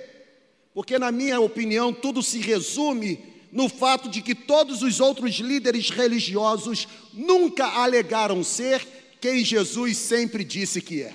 Porque, 0.73 0.97
na 0.97 1.11
minha 1.11 1.41
opinião, 1.41 1.91
tudo 1.91 2.23
se 2.23 2.39
resume 2.39 3.19
no 3.51 3.67
fato 3.67 4.07
de 4.07 4.21
que 4.21 4.33
todos 4.33 4.81
os 4.81 5.01
outros 5.01 5.35
líderes 5.39 5.89
religiosos 5.89 6.87
nunca 7.13 7.65
alegaram 7.65 8.45
ser 8.45 8.81
quem 9.19 9.43
Jesus 9.43 9.97
sempre 9.97 10.45
disse 10.45 10.79
que 10.79 11.01
é. 11.01 11.13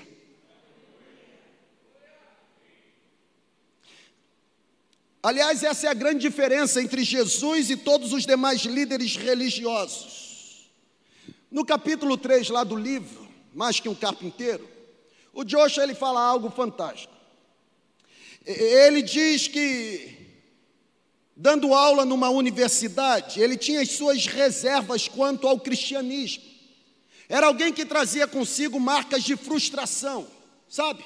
Aliás, 5.23 5.63
essa 5.65 5.89
é 5.89 5.91
a 5.91 5.95
grande 5.95 6.21
diferença 6.21 6.81
entre 6.81 7.03
Jesus 7.03 7.71
e 7.71 7.77
todos 7.77 8.13
os 8.13 8.25
demais 8.25 8.61
líderes 8.63 9.17
religiosos. 9.17 10.71
No 11.51 11.65
capítulo 11.65 12.17
3 12.17 12.51
lá 12.51 12.63
do 12.63 12.77
livro, 12.77 13.27
Mais 13.53 13.81
que 13.81 13.89
um 13.89 13.95
carpinteiro, 13.95 14.69
o 15.33 15.43
Joshua 15.43 15.83
ele 15.83 15.95
fala 15.95 16.21
algo 16.21 16.51
fantástico. 16.51 17.13
Ele 18.45 19.03
diz 19.03 19.49
que 19.49 20.17
dando 21.35 21.75
aula 21.75 22.05
numa 22.05 22.29
universidade, 22.29 23.41
ele 23.41 23.57
tinha 23.57 23.81
as 23.81 23.93
suas 23.93 24.27
reservas 24.27 25.09
quanto 25.09 25.47
ao 25.47 25.59
cristianismo. 25.59 26.45
Era 27.29 27.47
alguém 27.47 27.73
que 27.73 27.85
trazia 27.85 28.27
consigo 28.27 28.81
marcas 28.81 29.23
de 29.23 29.37
frustração, 29.37 30.27
sabe? 30.69 31.05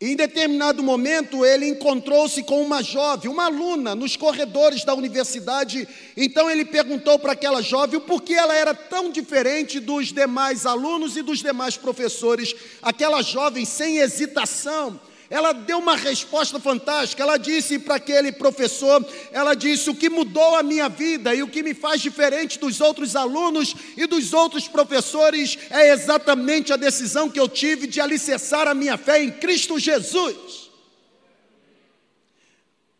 Em 0.00 0.16
determinado 0.16 0.82
momento, 0.82 1.44
ele 1.44 1.68
encontrou-se 1.68 2.42
com 2.42 2.60
uma 2.60 2.82
jovem, 2.82 3.30
uma 3.30 3.46
aluna, 3.46 3.94
nos 3.94 4.16
corredores 4.16 4.84
da 4.84 4.92
universidade. 4.92 5.88
Então, 6.16 6.50
ele 6.50 6.64
perguntou 6.64 7.18
para 7.18 7.32
aquela 7.32 7.62
jovem 7.62 7.96
o 7.96 8.02
porquê 8.02 8.34
ela 8.34 8.54
era 8.54 8.74
tão 8.74 9.10
diferente 9.10 9.78
dos 9.78 10.12
demais 10.12 10.66
alunos 10.66 11.16
e 11.16 11.22
dos 11.22 11.38
demais 11.38 11.76
professores. 11.76 12.54
Aquela 12.82 13.22
jovem, 13.22 13.64
sem 13.64 13.98
hesitação, 13.98 15.00
ela 15.30 15.52
deu 15.52 15.78
uma 15.78 15.96
resposta 15.96 16.60
fantástica. 16.60 17.22
Ela 17.22 17.36
disse 17.36 17.78
para 17.78 17.96
aquele 17.96 18.30
professor: 18.30 19.04
ela 19.32 19.54
disse, 19.54 19.90
o 19.90 19.94
que 19.94 20.10
mudou 20.10 20.54
a 20.56 20.62
minha 20.62 20.88
vida 20.88 21.34
e 21.34 21.42
o 21.42 21.48
que 21.48 21.62
me 21.62 21.74
faz 21.74 22.00
diferente 22.02 22.58
dos 22.58 22.80
outros 22.80 23.16
alunos 23.16 23.74
e 23.96 24.06
dos 24.06 24.32
outros 24.32 24.68
professores 24.68 25.58
é 25.70 25.90
exatamente 25.90 26.72
a 26.72 26.76
decisão 26.76 27.30
que 27.30 27.40
eu 27.40 27.48
tive 27.48 27.86
de 27.86 28.00
alicerçar 28.00 28.68
a 28.68 28.74
minha 28.74 28.98
fé 28.98 29.22
em 29.22 29.30
Cristo 29.30 29.78
Jesus. 29.78 30.70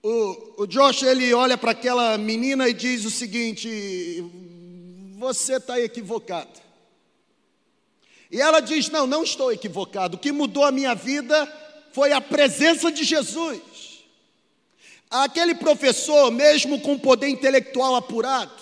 O, 0.02 0.62
o 0.62 0.66
Josh 0.66 1.02
ele 1.02 1.32
olha 1.32 1.56
para 1.56 1.70
aquela 1.70 2.16
menina 2.18 2.68
e 2.68 2.74
diz 2.74 3.04
o 3.04 3.10
seguinte: 3.10 4.24
você 5.18 5.56
está 5.56 5.80
equivocado. 5.80 6.64
E 8.30 8.40
ela 8.40 8.60
diz: 8.60 8.90
Não, 8.90 9.06
não 9.06 9.22
estou 9.22 9.52
equivocado. 9.52 10.16
O 10.16 10.18
que 10.18 10.32
mudou 10.32 10.64
a 10.64 10.72
minha 10.72 10.94
vida 10.94 11.46
foi 11.94 12.12
a 12.12 12.20
presença 12.20 12.90
de 12.90 13.04
Jesus. 13.04 13.60
Aquele 15.08 15.54
professor, 15.54 16.28
mesmo 16.32 16.80
com 16.80 16.98
poder 16.98 17.28
intelectual 17.28 17.94
apurado, 17.94 18.52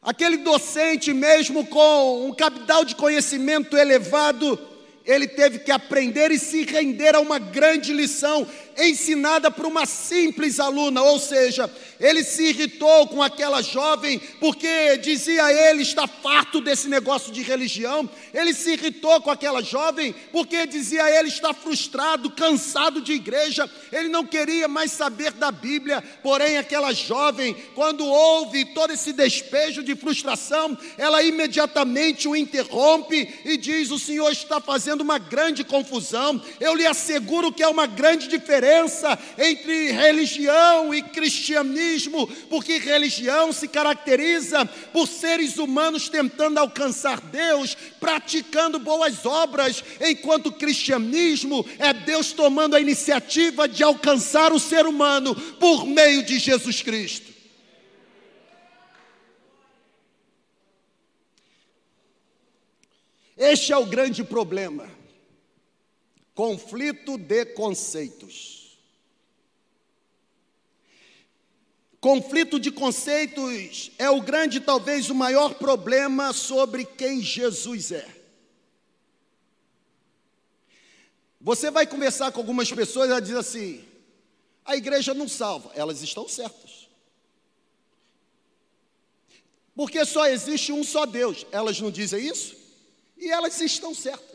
aquele 0.00 0.36
docente, 0.36 1.12
mesmo 1.12 1.66
com 1.66 2.28
um 2.28 2.32
capital 2.32 2.84
de 2.84 2.94
conhecimento 2.94 3.76
elevado, 3.76 4.56
ele 5.04 5.26
teve 5.26 5.58
que 5.58 5.72
aprender 5.72 6.30
e 6.30 6.38
se 6.38 6.62
render 6.62 7.16
a 7.16 7.20
uma 7.20 7.40
grande 7.40 7.92
lição. 7.92 8.46
Ensinada 8.76 9.50
por 9.50 9.66
uma 9.66 9.86
simples 9.86 10.58
aluna, 10.58 11.02
ou 11.02 11.18
seja, 11.18 11.70
ele 12.00 12.24
se 12.24 12.48
irritou 12.48 13.06
com 13.06 13.22
aquela 13.22 13.62
jovem 13.62 14.18
porque 14.40 14.96
dizia 14.98 15.52
ele 15.52 15.82
está 15.82 16.06
farto 16.06 16.60
desse 16.60 16.88
negócio 16.88 17.32
de 17.32 17.42
religião. 17.42 18.08
Ele 18.32 18.52
se 18.52 18.72
irritou 18.72 19.20
com 19.20 19.30
aquela 19.30 19.62
jovem 19.62 20.14
porque 20.32 20.66
dizia 20.66 21.08
ele 21.08 21.28
está 21.28 21.54
frustrado, 21.54 22.30
cansado 22.30 23.00
de 23.00 23.12
igreja. 23.12 23.70
Ele 23.92 24.08
não 24.08 24.24
queria 24.24 24.66
mais 24.66 24.92
saber 24.92 25.32
da 25.32 25.52
Bíblia. 25.52 26.02
Porém, 26.22 26.56
aquela 26.56 26.92
jovem, 26.92 27.54
quando 27.74 28.04
ouve 28.04 28.64
todo 28.66 28.92
esse 28.92 29.12
despejo 29.12 29.82
de 29.82 29.94
frustração, 29.94 30.76
ela 30.98 31.22
imediatamente 31.22 32.26
o 32.26 32.34
interrompe 32.34 33.40
e 33.44 33.56
diz: 33.56 33.90
"O 33.90 33.98
Senhor 33.98 34.30
está 34.32 34.60
fazendo 34.60 35.02
uma 35.02 35.18
grande 35.18 35.62
confusão. 35.62 36.42
Eu 36.58 36.74
lhe 36.74 36.86
asseguro 36.86 37.52
que 37.52 37.62
é 37.62 37.68
uma 37.68 37.86
grande 37.86 38.26
diferença 38.26 38.63
entre 39.38 39.92
religião 39.92 40.94
e 40.94 41.02
cristianismo 41.02 42.26
porque 42.48 42.78
religião 42.78 43.52
se 43.52 43.68
caracteriza 43.68 44.64
por 44.92 45.06
seres 45.06 45.58
humanos 45.58 46.08
tentando 46.08 46.58
alcançar 46.58 47.20
Deus, 47.20 47.76
praticando 48.00 48.78
boas 48.78 49.24
obras, 49.26 49.82
enquanto 50.00 50.52
cristianismo 50.52 51.64
é 51.78 51.92
Deus 51.92 52.32
tomando 52.32 52.76
a 52.76 52.80
iniciativa 52.80 53.68
de 53.68 53.82
alcançar 53.82 54.52
o 54.52 54.60
ser 54.60 54.86
humano 54.86 55.34
por 55.34 55.86
meio 55.86 56.22
de 56.22 56.38
Jesus 56.38 56.82
Cristo. 56.82 57.32
Este 63.36 63.72
é 63.72 63.76
o 63.76 63.84
grande 63.84 64.22
problema. 64.22 64.88
Conflito 66.34 67.16
de 67.16 67.44
conceitos. 67.46 68.78
Conflito 72.00 72.60
de 72.60 72.70
conceitos 72.70 73.92
é 73.98 74.10
o 74.10 74.20
grande, 74.20 74.60
talvez 74.60 75.08
o 75.08 75.14
maior 75.14 75.54
problema 75.54 76.32
sobre 76.32 76.84
quem 76.84 77.22
Jesus 77.22 77.92
é. 77.92 78.06
Você 81.40 81.70
vai 81.70 81.86
conversar 81.86 82.32
com 82.32 82.40
algumas 82.40 82.70
pessoas 82.70 83.08
ela 83.08 83.20
diz 83.20 83.34
assim: 83.34 83.84
a 84.64 84.76
igreja 84.76 85.14
não 85.14 85.28
salva, 85.28 85.70
elas 85.74 86.02
estão 86.02 86.28
certas. 86.28 86.88
Porque 89.74 90.04
só 90.04 90.26
existe 90.26 90.72
um 90.72 90.82
só 90.84 91.04
Deus, 91.04 91.46
elas 91.52 91.80
não 91.80 91.90
dizem 91.90 92.26
isso? 92.26 92.56
E 93.16 93.30
elas 93.30 93.60
estão 93.60 93.94
certas. 93.94 94.33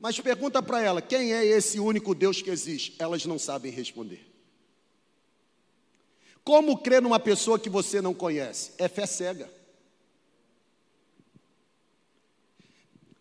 Mas 0.00 0.18
pergunta 0.18 0.62
para 0.62 0.82
ela: 0.82 1.02
quem 1.02 1.34
é 1.34 1.44
esse 1.44 1.78
único 1.78 2.14
Deus 2.14 2.40
que 2.40 2.50
existe? 2.50 2.94
Elas 2.98 3.26
não 3.26 3.38
sabem 3.38 3.70
responder. 3.70 4.26
Como 6.42 6.78
crer 6.78 7.02
numa 7.02 7.20
pessoa 7.20 7.58
que 7.58 7.68
você 7.68 8.00
não 8.00 8.14
conhece? 8.14 8.72
É 8.78 8.88
fé 8.88 9.06
cega. 9.06 9.52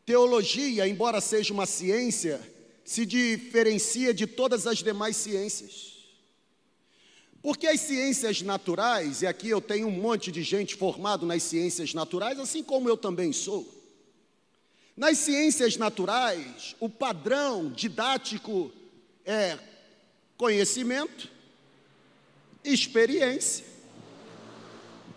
Teologia, 0.05 0.87
embora 0.87 1.21
seja 1.21 1.53
uma 1.53 1.65
ciência, 1.65 2.41
se 2.83 3.05
diferencia 3.05 4.13
de 4.13 4.25
todas 4.25 4.65
as 4.65 4.79
demais 4.79 5.17
ciências. 5.17 5.99
Porque 7.41 7.67
as 7.67 7.79
ciências 7.81 8.41
naturais, 8.41 9.21
e 9.21 9.27
aqui 9.27 9.49
eu 9.49 9.61
tenho 9.61 9.87
um 9.87 9.91
monte 9.91 10.31
de 10.31 10.41
gente 10.41 10.75
formado 10.75 11.25
nas 11.25 11.43
ciências 11.43 11.93
naturais, 11.93 12.39
assim 12.39 12.63
como 12.63 12.89
eu 12.89 12.97
também 12.97 13.31
sou. 13.31 13.78
Nas 14.99 15.17
ciências 15.19 15.77
naturais, 15.77 16.75
o 16.77 16.89
padrão 16.89 17.71
didático 17.71 18.69
é 19.25 19.57
conhecimento, 20.35 21.29
experiência. 22.65 23.63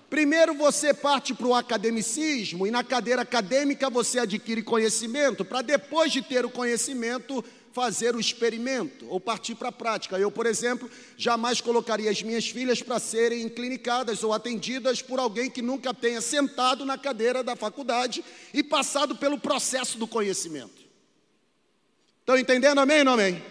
Primeiro 0.08 0.54
você 0.54 0.94
parte 0.94 1.34
para 1.34 1.48
o 1.48 1.54
academicismo 1.56 2.64
e 2.64 2.70
na 2.70 2.84
cadeira 2.84 3.22
acadêmica 3.22 3.90
você 3.90 4.20
adquire 4.20 4.62
conhecimento, 4.62 5.44
para 5.44 5.62
depois 5.62 6.12
de 6.12 6.22
ter 6.22 6.44
o 6.44 6.50
conhecimento 6.50 7.44
fazer 7.72 8.14
o 8.14 8.20
experimento 8.20 9.06
ou 9.08 9.18
partir 9.18 9.54
para 9.54 9.70
a 9.70 9.72
prática. 9.72 10.18
Eu, 10.18 10.30
por 10.30 10.46
exemplo, 10.46 10.90
jamais 11.16 11.60
colocaria 11.60 12.10
as 12.10 12.22
minhas 12.22 12.48
filhas 12.48 12.82
para 12.82 12.98
serem 12.98 13.48
clinicadas 13.48 14.22
ou 14.22 14.32
atendidas 14.32 15.00
por 15.00 15.18
alguém 15.18 15.50
que 15.50 15.62
nunca 15.62 15.94
tenha 15.94 16.20
sentado 16.20 16.84
na 16.84 16.98
cadeira 16.98 17.42
da 17.42 17.56
faculdade 17.56 18.22
e 18.52 18.62
passado 18.62 19.16
pelo 19.16 19.38
processo 19.38 19.98
do 19.98 20.06
conhecimento. 20.06 20.82
Estão 22.20 22.38
entendendo? 22.38 22.78
Amém 22.78 22.98
ou 22.98 23.04
não 23.04 23.12
amém? 23.14 23.42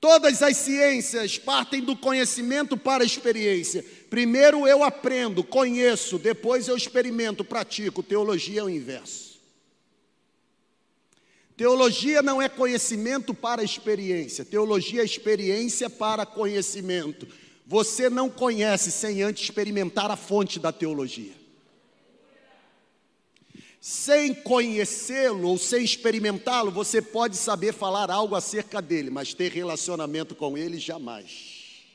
Todas 0.00 0.42
as 0.42 0.56
ciências 0.56 1.38
partem 1.38 1.82
do 1.82 1.96
conhecimento 1.96 2.76
para 2.76 3.02
a 3.02 3.06
experiência. 3.06 3.84
Primeiro 4.08 4.66
eu 4.66 4.82
aprendo, 4.82 5.42
conheço, 5.44 6.18
depois 6.18 6.68
eu 6.68 6.76
experimento, 6.76 7.44
pratico. 7.44 8.02
Teologia 8.02 8.60
é 8.60 8.64
o 8.64 8.70
inverso. 8.70 9.27
Teologia 11.58 12.22
não 12.22 12.40
é 12.40 12.48
conhecimento 12.48 13.34
para 13.34 13.64
experiência, 13.64 14.44
teologia 14.44 15.02
é 15.02 15.04
experiência 15.04 15.90
para 15.90 16.24
conhecimento. 16.24 17.26
Você 17.66 18.08
não 18.08 18.30
conhece 18.30 18.92
sem 18.92 19.22
antes 19.22 19.42
experimentar 19.42 20.08
a 20.08 20.14
fonte 20.14 20.60
da 20.60 20.70
teologia. 20.70 21.32
Sem 23.80 24.32
conhecê-lo 24.32 25.48
ou 25.48 25.58
sem 25.58 25.82
experimentá-lo, 25.82 26.70
você 26.70 27.02
pode 27.02 27.36
saber 27.36 27.74
falar 27.74 28.08
algo 28.08 28.36
acerca 28.36 28.80
dele, 28.80 29.10
mas 29.10 29.34
ter 29.34 29.50
relacionamento 29.50 30.36
com 30.36 30.56
ele 30.56 30.78
jamais. 30.78 31.88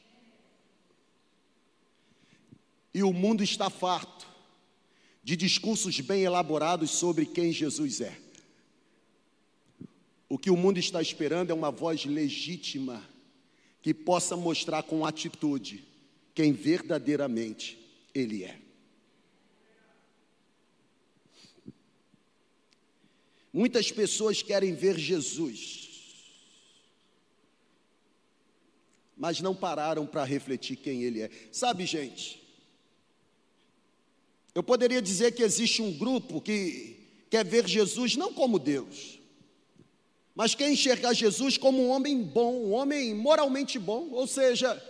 E 2.94 3.02
o 3.02 3.14
mundo 3.14 3.42
está 3.42 3.70
farto 3.70 4.28
de 5.24 5.38
discursos 5.38 6.02
bem 6.02 6.24
elaborados 6.24 6.92
sobre 6.92 7.26
quem 7.26 7.54
Jesus 7.54 8.02
é. 8.02 8.23
O 10.34 10.38
que 10.40 10.50
o 10.50 10.58
mundo 10.58 10.80
está 10.80 11.00
esperando 11.00 11.52
é 11.52 11.54
uma 11.54 11.70
voz 11.70 12.06
legítima 12.06 13.08
que 13.84 13.94
possa 13.94 14.36
mostrar 14.36 14.82
com 14.82 15.06
atitude 15.06 15.86
quem 16.34 16.52
verdadeiramente 16.52 17.78
ele 18.16 18.44
é. 18.44 18.60
Muitas 23.54 23.92
pessoas 23.92 24.42
querem 24.42 24.74
ver 24.74 24.98
Jesus, 24.98 25.92
mas 29.16 29.40
não 29.40 29.56
pararam 29.56 30.08
para 30.08 30.24
refletir 30.24 30.78
quem 30.78 31.04
Ele 31.04 31.22
é. 31.22 31.30
Sabe, 31.52 31.86
gente, 31.86 32.42
eu 34.56 34.64
poderia 34.64 35.00
dizer 35.00 35.36
que 35.36 35.44
existe 35.44 35.84
um 35.84 35.96
grupo 35.96 36.42
que 36.42 37.08
quer 37.30 37.46
ver 37.46 37.68
Jesus 37.68 38.16
não 38.16 38.34
como 38.34 38.58
Deus, 38.58 39.22
mas 40.36 40.56
quer 40.56 40.70
enxergar 40.70 41.14
Jesus 41.14 41.58
como 41.58 41.84
um 41.84 41.90
homem 41.90 42.22
bom, 42.22 42.54
um 42.66 42.72
homem 42.74 43.14
moralmente 43.14 43.78
bom, 43.78 44.10
ou 44.12 44.26
seja, 44.26 44.82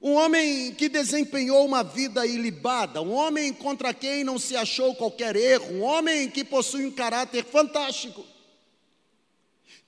um 0.00 0.14
homem 0.14 0.74
que 0.74 0.88
desempenhou 0.88 1.64
uma 1.64 1.82
vida 1.82 2.26
ilibada, 2.26 3.02
um 3.02 3.12
homem 3.12 3.52
contra 3.52 3.94
quem 3.94 4.22
não 4.22 4.38
se 4.38 4.56
achou 4.56 4.94
qualquer 4.94 5.36
erro, 5.36 5.74
um 5.74 5.82
homem 5.82 6.30
que 6.30 6.44
possui 6.44 6.86
um 6.86 6.90
caráter 6.90 7.44
fantástico. 7.44 8.24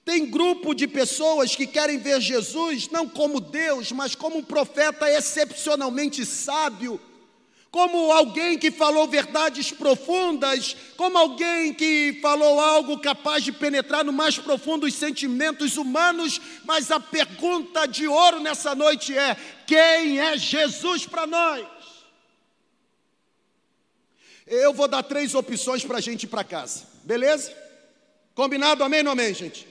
Tem 0.05 0.27
grupo 0.27 0.75
de 0.75 0.89
pessoas 0.89 1.55
que 1.55 1.67
querem 1.67 1.99
ver 1.99 2.21
Jesus 2.21 2.89
não 2.89 3.09
como 3.09 3.41
Deus, 3.41 3.93
mas 3.93 4.15
como 4.15 4.39
um 4.39 4.45
profeta 4.45 5.09
excepcionalmente 5.11 6.25
sábio, 6.25 7.01
como 7.71 8.11
alguém 8.11 8.59
que 8.59 8.71
falou 8.71 9.07
verdades 9.07 9.71
profundas, 9.71 10.75
como 10.97 11.17
alguém 11.17 11.73
que 11.73 12.19
falou 12.21 12.59
algo 12.59 12.99
capaz 12.99 13.45
de 13.45 13.53
penetrar 13.53 14.05
no 14.05 14.13
mais 14.13 14.37
profundos 14.37 14.95
sentimentos 14.95 15.77
humanos, 15.77 16.41
mas 16.65 16.91
a 16.91 16.99
pergunta 16.99 17.87
de 17.87 18.09
ouro 18.09 18.41
nessa 18.41 18.75
noite 18.75 19.17
é: 19.17 19.37
quem 19.67 20.19
é 20.19 20.37
Jesus 20.37 21.07
para 21.07 21.27
nós? 21.27 21.67
Eu 24.47 24.75
vou 24.75 24.89
dar 24.89 25.05
três 25.05 25.33
opções 25.33 25.85
para 25.85 25.99
a 25.99 26.01
gente 26.01 26.25
ir 26.25 26.27
para 26.27 26.43
casa, 26.43 26.85
beleza? 27.05 27.57
Combinado? 28.35 28.83
Amém 28.83 29.05
ou 29.05 29.13
amém, 29.13 29.33
gente? 29.33 29.65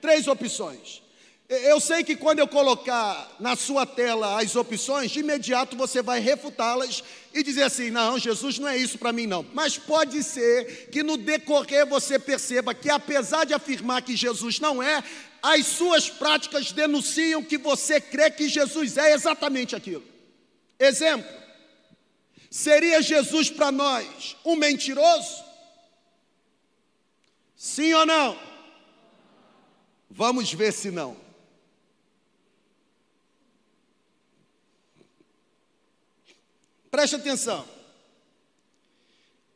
Três 0.00 0.26
opções. 0.26 1.02
Eu 1.52 1.78
sei 1.80 2.02
que 2.02 2.16
quando 2.16 2.38
eu 2.38 2.48
colocar 2.48 3.30
na 3.38 3.54
sua 3.54 3.84
tela 3.84 4.40
as 4.40 4.56
opções, 4.56 5.10
de 5.10 5.20
imediato 5.20 5.76
você 5.76 6.00
vai 6.00 6.18
refutá-las 6.18 7.04
e 7.34 7.42
dizer 7.42 7.64
assim: 7.64 7.90
não, 7.90 8.18
Jesus 8.18 8.58
não 8.58 8.66
é 8.66 8.78
isso 8.78 8.96
para 8.96 9.12
mim, 9.12 9.26
não. 9.26 9.44
Mas 9.52 9.76
pode 9.76 10.22
ser 10.22 10.88
que 10.90 11.02
no 11.02 11.18
decorrer 11.18 11.84
você 11.84 12.18
perceba 12.18 12.72
que, 12.72 12.88
apesar 12.88 13.44
de 13.44 13.52
afirmar 13.52 14.00
que 14.00 14.16
Jesus 14.16 14.60
não 14.60 14.82
é, 14.82 15.04
as 15.42 15.66
suas 15.66 16.08
práticas 16.08 16.72
denunciam 16.72 17.42
que 17.42 17.58
você 17.58 18.00
crê 18.00 18.30
que 18.30 18.48
Jesus 18.48 18.96
é 18.96 19.12
exatamente 19.12 19.76
aquilo. 19.76 20.04
Exemplo: 20.78 21.30
seria 22.50 23.02
Jesus 23.02 23.50
para 23.50 23.70
nós 23.70 24.38
um 24.42 24.56
mentiroso? 24.56 25.44
Sim 27.54 27.92
ou 27.92 28.06
não? 28.06 28.38
Vamos 30.10 30.50
ver 30.50 30.72
se 30.72 30.90
não. 30.90 31.21
Preste 36.92 37.16
atenção. 37.16 37.66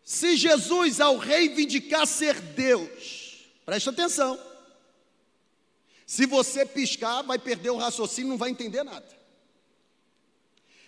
Se 0.03 0.37
Jesus, 0.37 1.03
ao 1.03 1.19
reivindicar 1.19 2.07
ser 2.07 2.41
Deus, 2.41 3.45
preste 3.67 3.91
atenção. 3.91 4.41
Se 6.07 6.25
você 6.25 6.65
piscar, 6.65 7.21
vai 7.21 7.39
perder 7.39 7.69
o 7.69 7.77
raciocínio, 7.77 8.31
não 8.31 8.39
vai 8.39 8.49
entender 8.49 8.83
nada. 8.83 9.07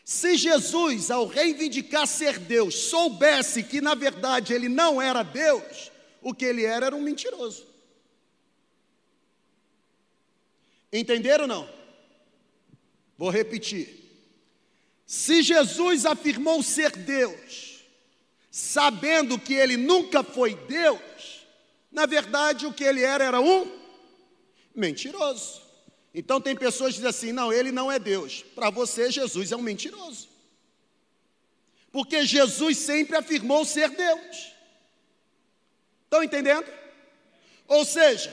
Se 0.02 0.38
Jesus, 0.38 1.10
ao 1.10 1.26
reivindicar 1.26 2.06
ser 2.06 2.38
Deus, 2.38 2.74
soubesse 2.74 3.62
que 3.62 3.82
na 3.82 3.94
verdade 3.94 4.54
ele 4.54 4.70
não 4.70 5.02
era 5.02 5.22
Deus, 5.22 5.92
o 6.22 6.32
que 6.32 6.46
ele 6.46 6.64
era 6.64 6.86
era 6.86 6.96
um 6.96 7.02
mentiroso. 7.02 7.66
Entenderam 10.90 11.42
ou 11.42 11.48
não? 11.48 11.70
Vou 13.18 13.28
repetir. 13.28 13.97
Se 15.08 15.42
Jesus 15.42 16.04
afirmou 16.04 16.62
ser 16.62 16.90
Deus, 16.90 17.82
sabendo 18.50 19.38
que 19.38 19.54
ele 19.54 19.74
nunca 19.74 20.22
foi 20.22 20.54
Deus, 20.54 21.46
na 21.90 22.04
verdade 22.04 22.66
o 22.66 22.74
que 22.74 22.84
ele 22.84 23.02
era 23.02 23.24
era 23.24 23.40
um 23.40 23.72
mentiroso. 24.74 25.62
Então 26.12 26.42
tem 26.42 26.54
pessoas 26.54 26.90
que 26.90 26.96
dizem 26.96 27.08
assim: 27.08 27.32
não, 27.32 27.50
ele 27.50 27.72
não 27.72 27.90
é 27.90 27.98
Deus. 27.98 28.44
Para 28.54 28.68
você, 28.68 29.10
Jesus 29.10 29.50
é 29.50 29.56
um 29.56 29.62
mentiroso. 29.62 30.28
Porque 31.90 32.26
Jesus 32.26 32.76
sempre 32.76 33.16
afirmou 33.16 33.64
ser 33.64 33.88
Deus. 33.88 34.52
Estão 36.04 36.22
entendendo? 36.22 36.70
Ou 37.66 37.82
seja, 37.82 38.30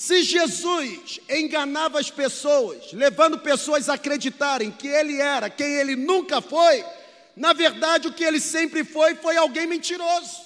se 0.00 0.22
Jesus 0.22 1.20
enganava 1.28 2.00
as 2.00 2.10
pessoas, 2.10 2.90
levando 2.90 3.38
pessoas 3.38 3.86
a 3.86 3.94
acreditarem 3.96 4.70
que 4.70 4.88
ele 4.88 5.20
era 5.20 5.50
quem 5.50 5.74
ele 5.74 5.94
nunca 5.94 6.40
foi, 6.40 6.82
na 7.36 7.52
verdade 7.52 8.08
o 8.08 8.12
que 8.14 8.24
ele 8.24 8.40
sempre 8.40 8.82
foi 8.82 9.14
foi 9.16 9.36
alguém 9.36 9.66
mentiroso. 9.66 10.40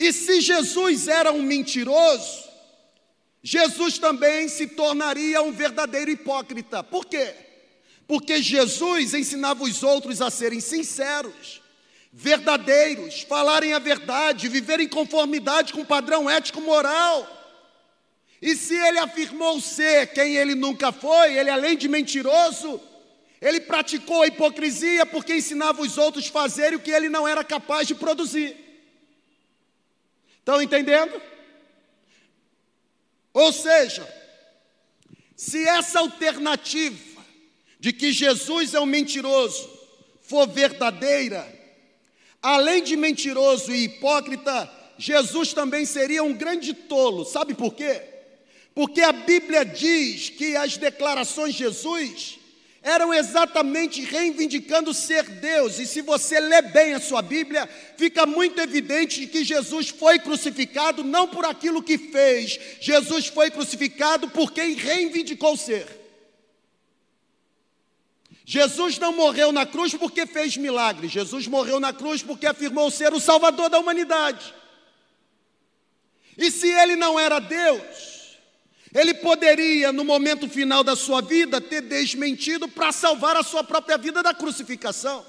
E 0.00 0.12
se 0.12 0.40
Jesus 0.40 1.06
era 1.06 1.30
um 1.30 1.42
mentiroso, 1.42 2.42
Jesus 3.40 3.96
também 3.96 4.48
se 4.48 4.66
tornaria 4.66 5.40
um 5.42 5.52
verdadeiro 5.52 6.10
hipócrita. 6.10 6.82
Por 6.82 7.06
quê? 7.06 7.36
Porque 8.04 8.42
Jesus 8.42 9.14
ensinava 9.14 9.62
os 9.62 9.84
outros 9.84 10.20
a 10.20 10.28
serem 10.28 10.58
sinceros, 10.58 11.62
verdadeiros, 12.18 13.20
falarem 13.20 13.74
a 13.74 13.78
verdade, 13.78 14.48
viver 14.48 14.80
em 14.80 14.88
conformidade 14.88 15.70
com 15.70 15.82
o 15.82 15.86
padrão 15.86 16.30
ético-moral. 16.30 17.30
E 18.40 18.56
se 18.56 18.74
ele 18.74 18.98
afirmou 18.98 19.60
ser 19.60 20.14
quem 20.14 20.34
ele 20.34 20.54
nunca 20.54 20.90
foi, 20.90 21.36
ele 21.36 21.50
além 21.50 21.76
de 21.76 21.86
mentiroso, 21.88 22.80
ele 23.38 23.60
praticou 23.60 24.22
a 24.22 24.28
hipocrisia 24.28 25.04
porque 25.04 25.34
ensinava 25.34 25.82
os 25.82 25.98
outros 25.98 26.28
a 26.28 26.32
fazerem 26.32 26.78
o 26.78 26.80
que 26.80 26.90
ele 26.90 27.10
não 27.10 27.28
era 27.28 27.44
capaz 27.44 27.86
de 27.86 27.94
produzir. 27.94 28.56
Estão 30.38 30.62
entendendo? 30.62 31.20
Ou 33.34 33.52
seja, 33.52 34.08
se 35.36 35.68
essa 35.68 35.98
alternativa 35.98 37.22
de 37.78 37.92
que 37.92 38.10
Jesus 38.10 38.72
é 38.72 38.80
um 38.80 38.86
mentiroso 38.86 39.70
for 40.22 40.48
verdadeira, 40.48 41.55
além 42.46 42.80
de 42.80 42.96
mentiroso 42.96 43.74
e 43.74 43.86
hipócrita, 43.86 44.70
Jesus 44.96 45.52
também 45.52 45.84
seria 45.84 46.22
um 46.22 46.32
grande 46.32 46.72
tolo. 46.72 47.24
Sabe 47.24 47.54
por 47.54 47.74
quê? 47.74 48.00
Porque 48.72 49.00
a 49.00 49.10
Bíblia 49.10 49.64
diz 49.64 50.30
que 50.30 50.54
as 50.54 50.76
declarações 50.76 51.54
de 51.54 51.64
Jesus 51.64 52.38
eram 52.80 53.12
exatamente 53.12 54.00
reivindicando 54.02 54.94
ser 54.94 55.24
Deus. 55.24 55.80
E 55.80 55.86
se 55.88 56.00
você 56.02 56.38
lê 56.38 56.62
bem 56.62 56.94
a 56.94 57.00
sua 57.00 57.20
Bíblia, 57.20 57.68
fica 57.96 58.24
muito 58.24 58.60
evidente 58.60 59.26
que 59.26 59.42
Jesus 59.42 59.88
foi 59.88 60.20
crucificado 60.20 61.02
não 61.02 61.26
por 61.26 61.44
aquilo 61.44 61.82
que 61.82 61.98
fez, 61.98 62.60
Jesus 62.80 63.26
foi 63.26 63.50
crucificado 63.50 64.28
por 64.28 64.52
quem 64.52 64.74
reivindicou 64.74 65.56
ser. 65.56 66.05
Jesus 68.48 68.96
não 68.96 69.12
morreu 69.12 69.50
na 69.50 69.66
cruz 69.66 69.92
porque 69.92 70.24
fez 70.24 70.56
milagres, 70.56 71.10
Jesus 71.10 71.48
morreu 71.48 71.80
na 71.80 71.92
cruz 71.92 72.22
porque 72.22 72.46
afirmou 72.46 72.92
ser 72.92 73.12
o 73.12 73.18
Salvador 73.18 73.68
da 73.68 73.80
humanidade. 73.80 74.54
E 76.38 76.48
se 76.48 76.68
ele 76.68 76.94
não 76.94 77.18
era 77.18 77.40
Deus, 77.40 78.38
ele 78.94 79.14
poderia, 79.14 79.90
no 79.90 80.04
momento 80.04 80.48
final 80.48 80.84
da 80.84 80.94
sua 80.94 81.20
vida, 81.20 81.60
ter 81.60 81.80
desmentido 81.80 82.68
para 82.68 82.92
salvar 82.92 83.36
a 83.36 83.42
sua 83.42 83.64
própria 83.64 83.98
vida 83.98 84.22
da 84.22 84.32
crucificação. 84.32 85.26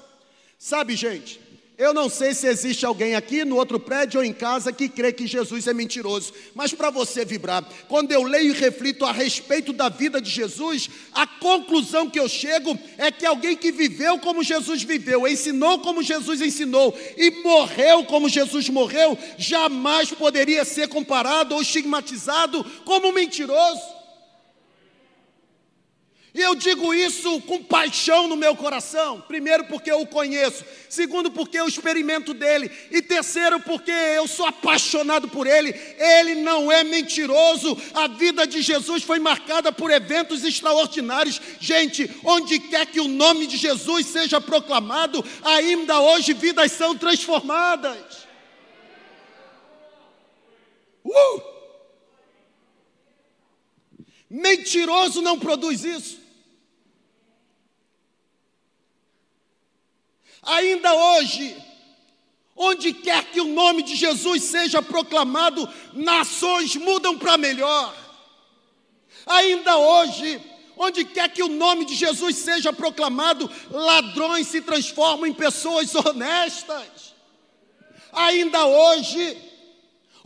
Sabe, 0.56 0.94
gente, 0.94 1.40
eu 1.78 1.94
não 1.94 2.08
sei 2.08 2.34
se 2.34 2.48
existe 2.48 2.84
alguém 2.84 3.14
aqui 3.14 3.44
no 3.44 3.54
outro 3.54 3.78
prédio 3.78 4.18
ou 4.18 4.26
em 4.26 4.32
casa 4.32 4.72
que 4.72 4.88
crê 4.88 5.12
que 5.12 5.28
Jesus 5.28 5.68
é 5.68 5.72
mentiroso, 5.72 6.32
mas 6.52 6.74
para 6.74 6.90
você 6.90 7.24
vibrar, 7.24 7.64
quando 7.86 8.10
eu 8.10 8.24
leio 8.24 8.52
e 8.52 8.58
reflito 8.58 9.04
a 9.04 9.12
respeito 9.12 9.72
da 9.72 9.88
vida 9.88 10.20
de 10.20 10.28
Jesus, 10.28 10.90
a 11.12 11.24
conclusão 11.24 12.10
que 12.10 12.18
eu 12.18 12.28
chego 12.28 12.76
é 12.96 13.12
que 13.12 13.24
alguém 13.24 13.56
que 13.56 13.70
viveu 13.70 14.18
como 14.18 14.42
Jesus 14.42 14.82
viveu, 14.82 15.28
ensinou 15.28 15.78
como 15.78 16.02
Jesus 16.02 16.40
ensinou 16.40 16.92
e 17.16 17.30
morreu 17.42 18.04
como 18.04 18.28
Jesus 18.28 18.68
morreu, 18.68 19.16
jamais 19.38 20.10
poderia 20.10 20.64
ser 20.64 20.88
comparado 20.88 21.54
ou 21.54 21.62
estigmatizado 21.62 22.64
como 22.84 23.12
mentiroso. 23.12 23.97
E 26.34 26.40
eu 26.40 26.54
digo 26.54 26.92
isso 26.92 27.40
com 27.42 27.62
paixão 27.62 28.28
no 28.28 28.36
meu 28.36 28.54
coração. 28.54 29.20
Primeiro, 29.22 29.64
porque 29.64 29.90
eu 29.90 30.02
o 30.02 30.06
conheço. 30.06 30.62
Segundo, 30.88 31.30
porque 31.30 31.58
eu 31.58 31.66
experimento 31.66 32.34
dele. 32.34 32.70
E 32.90 33.00
terceiro, 33.00 33.58
porque 33.60 33.90
eu 33.90 34.28
sou 34.28 34.46
apaixonado 34.46 35.28
por 35.28 35.46
ele. 35.46 35.74
Ele 35.98 36.36
não 36.36 36.70
é 36.70 36.84
mentiroso. 36.84 37.76
A 37.94 38.06
vida 38.08 38.46
de 38.46 38.60
Jesus 38.60 39.02
foi 39.02 39.18
marcada 39.18 39.72
por 39.72 39.90
eventos 39.90 40.44
extraordinários. 40.44 41.40
Gente, 41.58 42.10
onde 42.22 42.58
quer 42.58 42.86
que 42.86 43.00
o 43.00 43.08
nome 43.08 43.46
de 43.46 43.56
Jesus 43.56 44.06
seja 44.06 44.40
proclamado, 44.40 45.24
ainda 45.42 46.00
hoje 46.00 46.34
vidas 46.34 46.72
são 46.72 46.96
transformadas. 46.96 48.28
Uh! 51.04 51.57
Mentiroso 54.30 55.22
não 55.22 55.38
produz 55.38 55.84
isso. 55.84 56.18
Ainda 60.42 60.94
hoje, 60.94 61.56
onde 62.56 62.92
quer 62.92 63.24
que 63.30 63.40
o 63.40 63.46
nome 63.46 63.82
de 63.82 63.94
Jesus 63.94 64.42
seja 64.44 64.82
proclamado, 64.82 65.68
nações 65.92 66.76
mudam 66.76 67.18
para 67.18 67.36
melhor. 67.38 67.94
Ainda 69.26 69.76
hoje, 69.76 70.40
onde 70.76 71.04
quer 71.04 71.28
que 71.30 71.42
o 71.42 71.48
nome 71.48 71.84
de 71.84 71.94
Jesus 71.94 72.36
seja 72.36 72.72
proclamado, 72.72 73.50
ladrões 73.70 74.46
se 74.46 74.60
transformam 74.62 75.26
em 75.26 75.34
pessoas 75.34 75.94
honestas. 75.94 77.14
Ainda 78.12 78.66
hoje, 78.66 79.36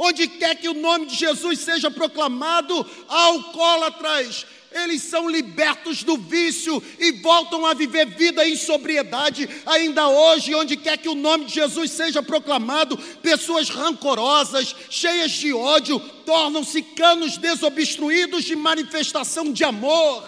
onde 0.03 0.27
quer 0.27 0.57
que 0.57 0.69
o 0.69 0.75
nome 0.75 1.07
de 1.07 1.15
Jesus 1.15 1.61
seja 1.61 1.91
proclamado, 1.91 2.85
alcoólatras 3.09 4.47
eles 4.75 5.03
são 5.03 5.29
libertos 5.29 6.03
do 6.03 6.17
vício 6.17 6.83
e 6.99 7.13
voltam 7.13 7.67
a 7.67 7.75
viver 7.75 8.07
vida 8.07 8.47
em 8.47 8.57
sobriedade. 8.57 9.49
Ainda 9.67 10.09
hoje, 10.09 10.55
onde 10.55 10.77
quer 10.77 10.97
que 10.97 11.09
o 11.09 11.15
nome 11.15 11.45
de 11.45 11.55
Jesus 11.55 11.91
seja 11.91 12.23
proclamado, 12.23 12.97
pessoas 13.23 13.69
rancorosas, 13.69 14.75
cheias 14.89 15.33
de 15.33 15.53
ódio, 15.53 15.99
tornam-se 16.25 16.83
canos 16.83 17.37
desobstruídos 17.37 18.45
de 18.45 18.57
manifestação 18.57 19.53
de 19.53 19.65
amor. 19.65 20.25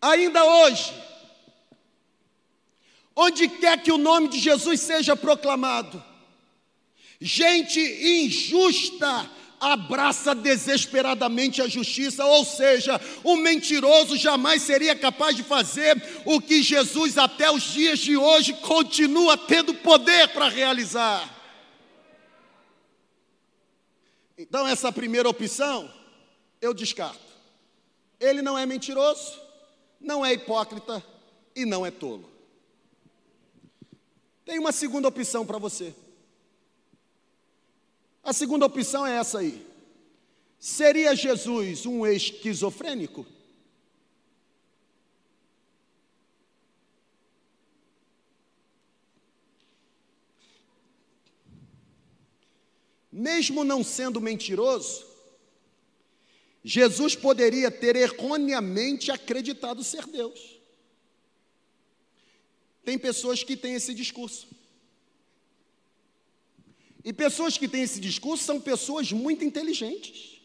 Ainda 0.00 0.42
hoje, 0.42 0.94
onde 3.20 3.48
quer 3.48 3.82
que 3.82 3.92
o 3.92 3.98
nome 3.98 4.28
de 4.28 4.38
Jesus 4.38 4.80
seja 4.80 5.16
proclamado, 5.16 6.02
Gente 7.20 7.78
injusta 7.78 9.30
abraça 9.60 10.34
desesperadamente 10.34 11.60
a 11.60 11.68
justiça, 11.68 12.24
ou 12.24 12.46
seja, 12.46 12.98
o 13.22 13.36
mentiroso 13.36 14.16
jamais 14.16 14.62
seria 14.62 14.96
capaz 14.96 15.36
de 15.36 15.42
fazer 15.42 16.02
o 16.24 16.40
que 16.40 16.62
Jesus, 16.62 17.18
até 17.18 17.50
os 17.50 17.64
dias 17.64 17.98
de 17.98 18.16
hoje, 18.16 18.54
continua 18.54 19.36
tendo 19.36 19.74
poder 19.74 20.28
para 20.28 20.48
realizar. 20.48 21.28
Então, 24.38 24.66
essa 24.66 24.90
primeira 24.90 25.28
opção, 25.28 25.92
eu 26.58 26.72
descarto. 26.72 27.20
Ele 28.18 28.40
não 28.40 28.56
é 28.56 28.64
mentiroso, 28.64 29.38
não 30.00 30.24
é 30.24 30.32
hipócrita 30.32 31.04
e 31.54 31.66
não 31.66 31.84
é 31.84 31.90
tolo. 31.90 32.39
Tem 34.44 34.58
uma 34.58 34.72
segunda 34.72 35.08
opção 35.08 35.46
para 35.46 35.58
você. 35.58 35.94
A 38.22 38.32
segunda 38.32 38.66
opção 38.66 39.06
é 39.06 39.16
essa 39.16 39.38
aí. 39.38 39.66
Seria 40.58 41.14
Jesus 41.14 41.86
um 41.86 42.06
esquizofrênico? 42.06 43.26
Mesmo 53.10 53.64
não 53.64 53.82
sendo 53.82 54.20
mentiroso, 54.20 55.04
Jesus 56.62 57.16
poderia 57.16 57.70
ter 57.70 57.96
erroneamente 57.96 59.10
acreditado 59.10 59.82
ser 59.82 60.06
Deus. 60.06 60.59
Tem 62.84 62.98
pessoas 62.98 63.42
que 63.42 63.56
têm 63.56 63.74
esse 63.74 63.94
discurso. 63.94 64.48
E 67.04 67.12
pessoas 67.12 67.56
que 67.56 67.68
têm 67.68 67.82
esse 67.82 68.00
discurso 68.00 68.44
são 68.44 68.60
pessoas 68.60 69.12
muito 69.12 69.44
inteligentes. 69.44 70.40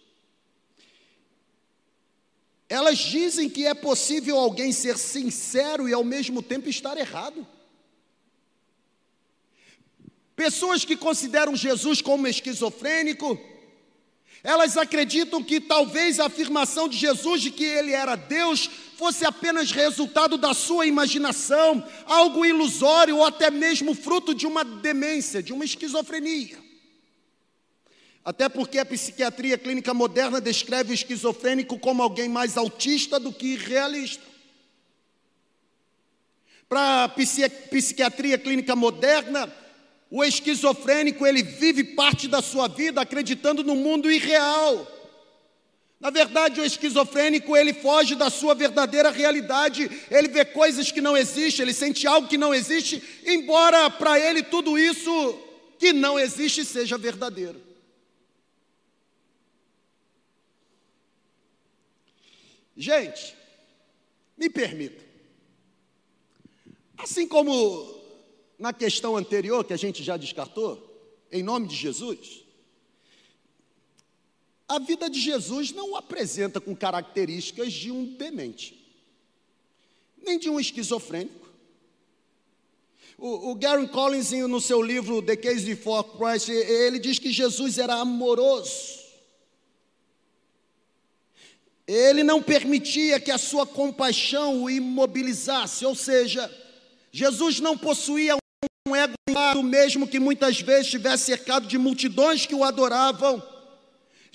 Elas 2.67 2.98
dizem 2.98 3.50
que 3.50 3.65
é 3.65 3.74
possível 3.74 4.38
alguém 4.38 4.71
ser 4.71 4.98
sincero 4.98 5.88
e 5.88 5.93
ao 5.93 6.04
mesmo 6.04 6.41
tempo 6.41 6.69
estar 6.69 6.98
errado. 6.98 7.45
Pessoas 10.36 10.84
que 10.84 10.98
consideram 10.98 11.56
Jesus 11.56 12.02
como 12.02 12.28
esquizofrênico, 12.28 13.39
elas 14.43 14.78
acreditam 14.78 15.43
que 15.43 15.62
talvez 15.62 16.19
a 16.19 16.26
afirmação 16.26 16.89
de 16.89 16.98
Jesus 16.98 17.41
de 17.41 17.52
que 17.52 17.63
ele 17.63 17.91
era 17.91 18.15
Deus 18.15 18.69
fosse 18.98 19.26
apenas 19.26 19.72
resultado 19.72 20.38
da 20.38 20.54
sua 20.54 20.86
imaginação, 20.86 21.86
algo 22.06 22.46
ilusório 22.46 23.18
ou 23.18 23.26
até 23.26 23.52
mesmo 23.52 23.94
fruto 23.94 24.34
de 24.34 24.48
uma 24.48 24.64
demência, 24.64 25.44
de 25.44 25.54
uma 25.54 25.66
esquizofrenia. 25.66 26.58
Até 28.24 28.50
porque 28.50 28.80
a 28.80 28.86
psiquiatria 28.86 29.58
clínica 29.58 29.94
moderna 29.94 30.42
descreve 30.42 30.92
o 30.92 30.94
esquizofrênico 30.96 31.78
como 31.78 32.02
alguém 32.02 32.28
mais 32.28 32.58
autista 32.58 33.20
do 33.20 33.32
que 33.32 33.56
realista. 33.56 34.24
Para 36.68 37.04
a 37.04 37.10
psiquiatria 37.10 38.38
clínica 38.40 38.76
moderna, 38.76 39.54
o 40.10 40.24
esquizofrênico, 40.24 41.26
ele 41.26 41.44
vive 41.44 41.84
parte 41.84 42.28
da 42.28 42.42
sua 42.42 42.68
vida 42.68 43.02
acreditando 43.02 43.64
no 43.64 43.76
mundo 43.76 44.12
irreal. 44.12 44.95
Na 46.06 46.12
verdade, 46.12 46.62
o 46.62 46.63
esquizofrênico, 46.63 47.58
ele 47.58 47.74
foge 47.74 48.13
da 48.13 48.30
sua 48.30 48.54
verdadeira 48.54 49.10
realidade, 49.10 49.89
ele 50.12 50.28
vê 50.28 50.46
coisas 50.46 50.91
que 50.91 51.02
não 51.02 51.18
existem, 51.18 51.63
ele 51.63 51.74
sente 51.74 52.06
algo 52.06 52.28
que 52.28 52.38
não 52.38 52.54
existe, 52.54 53.02
embora 53.26 53.89
para 53.89 54.20
ele 54.20 54.44
tudo 54.44 54.78
isso 54.78 55.12
que 55.80 55.91
não 55.91 56.20
existe 56.20 56.63
seja 56.63 56.96
verdadeiro. 56.96 57.60
Gente, 62.78 63.36
me 64.38 64.48
permita. 64.48 65.04
Assim 67.00 67.28
como 67.28 68.00
na 68.60 68.72
questão 68.72 69.18
anterior, 69.18 69.65
que 69.65 69.74
a 69.74 69.78
gente 69.78 70.04
já 70.04 70.18
descartou, 70.18 71.26
em 71.32 71.41
nome 71.41 71.68
de 71.68 71.76
Jesus, 71.76 72.45
a 74.67 74.80
vida 74.80 75.10
de 75.10 75.19
Jesus 75.19 75.71
não 75.71 75.91
o 75.91 75.95
apresenta 75.95 76.60
com 76.60 76.75
características 76.75 77.71
de 77.71 77.91
um 77.91 78.06
demente, 78.06 78.84
nem 80.23 80.39
de 80.39 80.49
um 80.49 80.60
esquizofrênico. 80.60 81.45
O, 83.17 83.51
o 83.51 83.56
Gary 83.56 83.88
Collins, 83.88 84.32
no 84.32 84.60
seu 84.60 84.82
livro 84.82 85.21
The 85.21 85.36
Case 85.38 85.65
Before 85.65 86.06
Christ, 86.17 86.49
ele 86.49 86.99
diz 86.99 87.17
que 87.17 87.32
Jesus 87.32 87.78
era 87.78 87.95
amoroso. 87.95 89.06
Ele 91.88 92.23
não 92.23 92.41
permitia 92.41 93.19
que 93.19 93.30
a 93.30 93.38
sua 93.38 93.65
compaixão 93.65 94.63
o 94.63 94.69
imobilizasse, 94.69 95.86
ou 95.86 95.95
seja, 95.95 96.51
Jesus 97.12 97.60
não 97.60 97.78
possuía 97.78 98.36
um 98.88 98.95
ego 98.95 99.63
mesmo 99.63 100.08
que 100.08 100.19
muitas 100.19 100.60
vezes 100.60 100.88
estivesse 100.88 101.25
cercado 101.25 101.67
de 101.67 101.78
multidões 101.78 102.45
que 102.45 102.56
o 102.56 102.63
adoravam. 102.63 103.41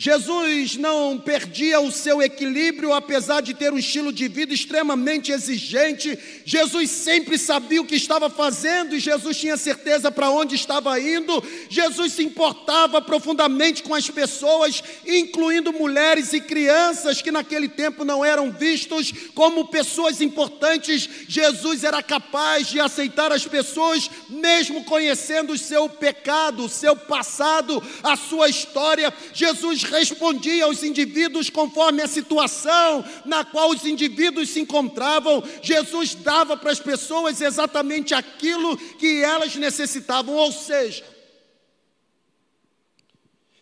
Jesus 0.01 0.77
não 0.77 1.19
perdia 1.19 1.79
o 1.79 1.93
seu 1.93 2.23
equilíbrio, 2.23 2.95
apesar 2.95 3.43
de 3.43 3.53
ter 3.53 3.71
um 3.71 3.77
estilo 3.77 4.11
de 4.11 4.29
vida 4.29 4.55
extremamente 4.55 5.31
exigente. 5.31 6.19
Jesus 6.43 6.89
sempre 6.89 7.37
sabia 7.37 7.83
o 7.83 7.85
que 7.85 7.97
estava 7.97 8.31
fazendo 8.31 8.97
e 8.97 8.99
Jesus 8.99 9.37
tinha 9.37 9.59
certeza 9.59 10.11
para 10.11 10.31
onde 10.31 10.55
estava 10.55 10.99
indo. 10.99 11.45
Jesus 11.69 12.15
se 12.15 12.23
importava 12.23 13.03
profundamente 13.03 13.83
com 13.83 13.95
as 13.95 14.09
pessoas, 14.09 14.83
incluindo 15.07 15.71
mulheres 15.71 16.33
e 16.33 16.41
crianças 16.41 17.21
que 17.21 17.31
naquele 17.31 17.69
tempo 17.69 18.03
não 18.03 18.25
eram 18.25 18.51
vistos 18.51 19.13
como 19.35 19.69
pessoas 19.69 20.23
importantes. 20.23 21.07
Jesus 21.29 21.85
era 21.85 22.03
capaz 22.03 22.69
de 22.69 22.81
aceitar 22.81 23.33
as 23.33 23.47
pessoas, 23.47 24.11
mesmo 24.31 24.83
conhecendo 24.85 25.53
o 25.53 25.59
seu 25.59 25.91
pecado, 25.91 26.65
o 26.65 26.71
seu 26.71 26.97
passado, 26.97 27.83
a 28.03 28.17
sua 28.17 28.49
história. 28.49 29.13
Jesus 29.35 29.90
respondia 29.91 30.65
aos 30.65 30.83
indivíduos 30.83 31.51
conforme 31.51 32.01
a 32.03 32.09
situação 32.09 33.05
na 33.25 33.45
qual 33.45 33.71
os 33.71 33.85
indivíduos 33.85 34.49
se 34.49 34.61
encontravam. 34.61 35.43
Jesus 35.63 36.15
dava 36.15 36.57
para 36.57 36.71
as 36.71 36.81
pessoas 36.81 37.41
exatamente 37.41 38.15
aquilo 38.15 38.77
que 38.77 39.23
elas 39.23 39.57
necessitavam, 39.57 40.35
ou 40.35 40.53
seja, 40.53 41.05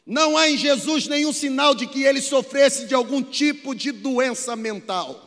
não 0.07 0.38
há 0.38 0.49
em 0.49 0.57
Jesus 0.57 1.07
nenhum 1.07 1.33
sinal 1.33 1.75
de 1.75 1.87
que 1.87 2.03
ele 2.03 2.23
sofresse 2.23 2.87
de 2.87 2.95
algum 2.95 3.23
tipo 3.23 3.75
de 3.75 3.93
doença 3.93 4.57
mental. 4.57 5.25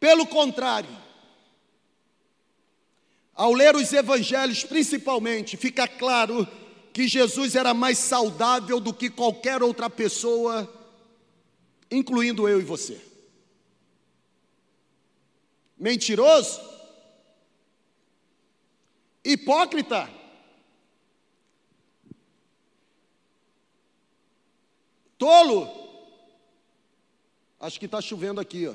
Pelo 0.00 0.26
contrário, 0.26 0.88
ao 3.34 3.52
ler 3.52 3.76
os 3.76 3.92
evangelhos, 3.92 4.64
principalmente, 4.64 5.58
fica 5.58 5.86
claro 5.86 6.48
que 6.96 7.06
Jesus 7.06 7.54
era 7.54 7.74
mais 7.74 7.98
saudável 7.98 8.80
do 8.80 8.90
que 8.90 9.10
qualquer 9.10 9.62
outra 9.62 9.90
pessoa, 9.90 10.66
incluindo 11.90 12.48
eu 12.48 12.58
e 12.58 12.64
você. 12.64 12.98
Mentiroso? 15.76 16.58
Hipócrita? 19.22 20.08
Tolo? 25.18 25.68
Acho 27.60 27.78
que 27.78 27.84
está 27.84 28.00
chovendo 28.00 28.40
aqui, 28.40 28.68
ó. 28.68 28.74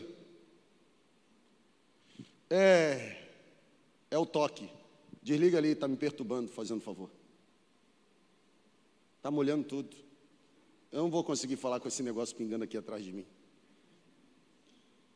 É, 2.51 3.17
é 4.11 4.17
o 4.19 4.27
toque. 4.27 4.69
Desliga 5.23 5.57
ali, 5.57 5.69
está 5.69 5.87
me 5.87 5.97
perturbando, 5.97 6.51
fazendo 6.51 6.81
favor. 6.81 7.09
Está 9.21 9.29
molhando 9.29 9.63
tudo. 9.63 9.95
Eu 10.91 11.03
não 11.03 11.11
vou 11.11 11.23
conseguir 11.23 11.55
falar 11.55 11.79
com 11.79 11.87
esse 11.87 12.01
negócio 12.01 12.35
pingando 12.35 12.63
aqui 12.63 12.75
atrás 12.75 13.05
de 13.05 13.13
mim. 13.13 13.27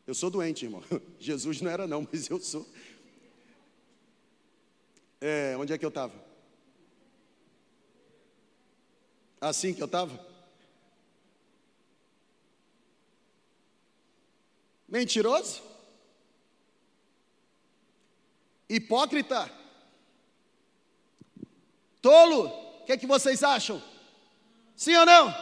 Eu 0.06 0.14
sou 0.14 0.30
doente, 0.30 0.64
irmão. 0.64 0.84
Jesus 1.18 1.60
não 1.60 1.72
era, 1.72 1.88
não, 1.88 2.08
mas 2.14 2.30
eu 2.30 2.40
sou. 2.40 2.70
É, 5.20 5.58
onde 5.58 5.74
é 5.74 5.78
que 5.80 5.84
eu 5.84 5.90
estava? 5.90 6.14
Assim 9.42 9.74
que 9.74 9.82
eu 9.82 9.88
estava? 9.88 10.24
Mentiroso? 14.88 15.64
Hipócrita? 18.70 19.52
Tolo? 22.04 22.50
O 22.82 22.86
que, 22.86 22.92
é 22.92 22.98
que 22.98 23.08
vocês 23.08 23.42
acham? 23.42 23.95
Sim 24.76 24.96
ou 24.96 25.06
não? 25.06 25.34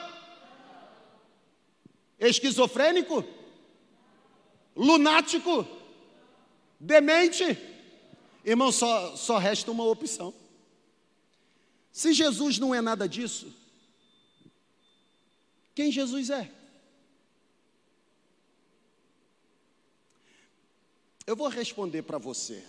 Esquizofrênico? 2.19 3.23
Lunático? 4.75 5.67
Demente? 6.79 7.43
Irmão, 8.45 8.71
só, 8.71 9.15
só 9.15 9.37
resta 9.37 9.71
uma 9.71 9.85
opção. 9.85 10.33
Se 11.91 12.13
Jesus 12.13 12.57
não 12.59 12.73
é 12.73 12.81
nada 12.81 13.07
disso, 13.07 13.53
quem 15.75 15.91
Jesus 15.91 16.29
é? 16.29 16.51
Eu 21.25 21.35
vou 21.35 21.47
responder 21.47 22.01
para 22.01 22.17
você. 22.17 22.63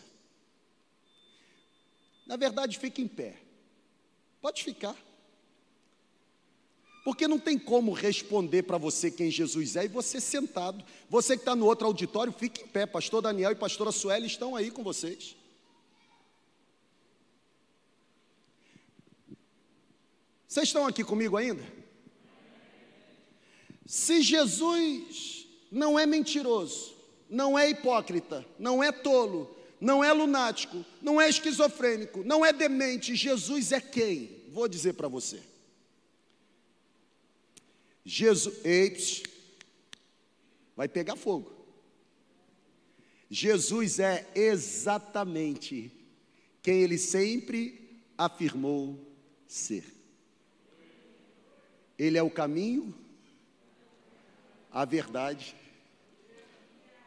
Na 2.27 2.37
verdade, 2.37 2.79
fique 2.79 3.03
em 3.03 3.09
pé. 3.09 3.41
Pode 4.41 4.63
ficar. 4.63 4.97
Porque 7.05 7.29
não 7.29 7.39
tem 7.39 7.59
como 7.59 7.93
responder 7.93 8.63
para 8.63 8.79
você 8.79 9.11
quem 9.11 9.31
Jesus 9.31 9.77
é 9.77 9.85
e 9.85 9.89
você 9.89 10.19
sentado. 10.19 10.83
Você 11.11 11.37
que 11.37 11.43
está 11.43 11.55
no 11.55 11.67
outro 11.67 11.87
auditório, 11.87 12.33
fique 12.33 12.63
em 12.63 12.67
pé. 12.67 12.87
Pastor 12.87 13.21
Daniel 13.21 13.53
e 13.53 13.55
pastora 13.55 13.93
Sueli 13.93 14.27
estão 14.27 14.57
aí 14.57 14.71
com 14.71 14.83
vocês. 14.83 15.37
Vocês 20.49 20.69
estão 20.69 20.87
aqui 20.87 21.05
comigo 21.05 21.37
ainda? 21.37 21.63
Se 23.85 24.23
Jesus 24.23 25.47
não 25.71 25.99
é 25.99 26.07
mentiroso, 26.07 26.95
não 27.29 27.59
é 27.59 27.69
hipócrita, 27.69 28.47
não 28.59 28.83
é 28.83 28.91
tolo, 28.91 29.55
não 29.79 30.03
é 30.03 30.11
lunático, 30.11 30.83
não 31.03 31.21
é 31.21 31.29
esquizofrênico, 31.29 32.23
não 32.25 32.47
é 32.47 32.51
demente, 32.51 33.15
Jesus 33.15 33.73
é 33.73 33.81
quem? 33.81 34.45
Vou 34.49 34.69
dizer 34.69 34.95
para 34.95 35.09
você. 35.09 35.54
Jesus, 38.05 38.65
eis, 38.65 39.23
vai 40.77 40.89
pegar 40.89 41.17
fogo. 41.17 41.53
Jesus 43.31 43.99
é 43.99 44.27
exatamente 44.35 45.91
quem 46.63 46.83
ele 46.83 46.99
sempre 46.99 47.99
afirmou 48.17 48.99
ser. 49.47 49.85
Ele 51.99 52.19
é 52.19 52.23
o 52.23 52.31
caminho, 52.31 52.95
a 54.71 54.85
verdade 54.85 55.57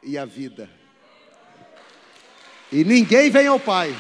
e 0.02 0.18
a 0.18 0.26
vida. 0.26 0.70
E 2.72 2.84
ninguém 2.84 3.30
vem 3.30 3.48
ao 3.48 3.60
Pai 3.60 3.94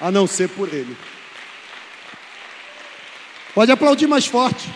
a 0.00 0.10
não 0.10 0.26
ser 0.26 0.48
por 0.48 0.72
Ele. 0.72 0.96
Pode 3.58 3.72
aplaudir 3.72 4.06
mais 4.06 4.24
forte. 4.24 4.68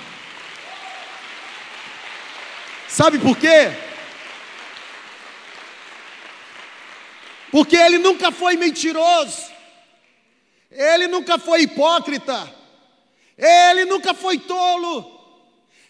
Sabe 2.89 3.17
por 3.21 3.39
quê? 3.39 3.71
Porque 7.53 7.77
ele 7.77 7.99
nunca 7.99 8.33
foi 8.33 8.57
mentiroso, 8.57 9.53
ele 10.69 11.07
nunca 11.07 11.39
foi 11.39 11.63
hipócrita, 11.63 12.53
ele 13.39 13.85
nunca 13.85 14.15
foi 14.15 14.37
tolo, 14.37 15.09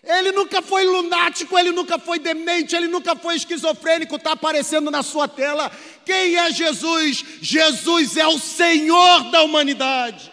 ele 0.04 0.30
nunca 0.30 0.60
foi 0.60 0.84
lunático, 0.84 1.58
ele 1.58 1.70
nunca 1.70 1.98
foi 1.98 2.18
demente, 2.18 2.76
ele 2.76 2.88
nunca 2.88 3.16
foi 3.16 3.36
esquizofrênico. 3.36 4.16
Está 4.16 4.32
aparecendo 4.32 4.90
na 4.90 5.02
sua 5.02 5.26
tela. 5.26 5.72
Quem 6.04 6.36
é 6.36 6.50
Jesus? 6.50 7.24
Jesus 7.40 8.18
é 8.18 8.26
o 8.26 8.38
Senhor 8.38 9.30
da 9.30 9.42
humanidade. 9.42 10.30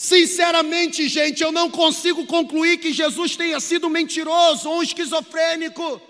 Sinceramente, 0.00 1.08
gente, 1.08 1.42
eu 1.42 1.50
não 1.50 1.68
consigo 1.68 2.24
concluir 2.24 2.78
que 2.78 2.92
Jesus 2.92 3.34
tenha 3.34 3.58
sido 3.58 3.90
mentiroso 3.90 4.70
ou 4.70 4.80
esquizofrênico. 4.80 6.00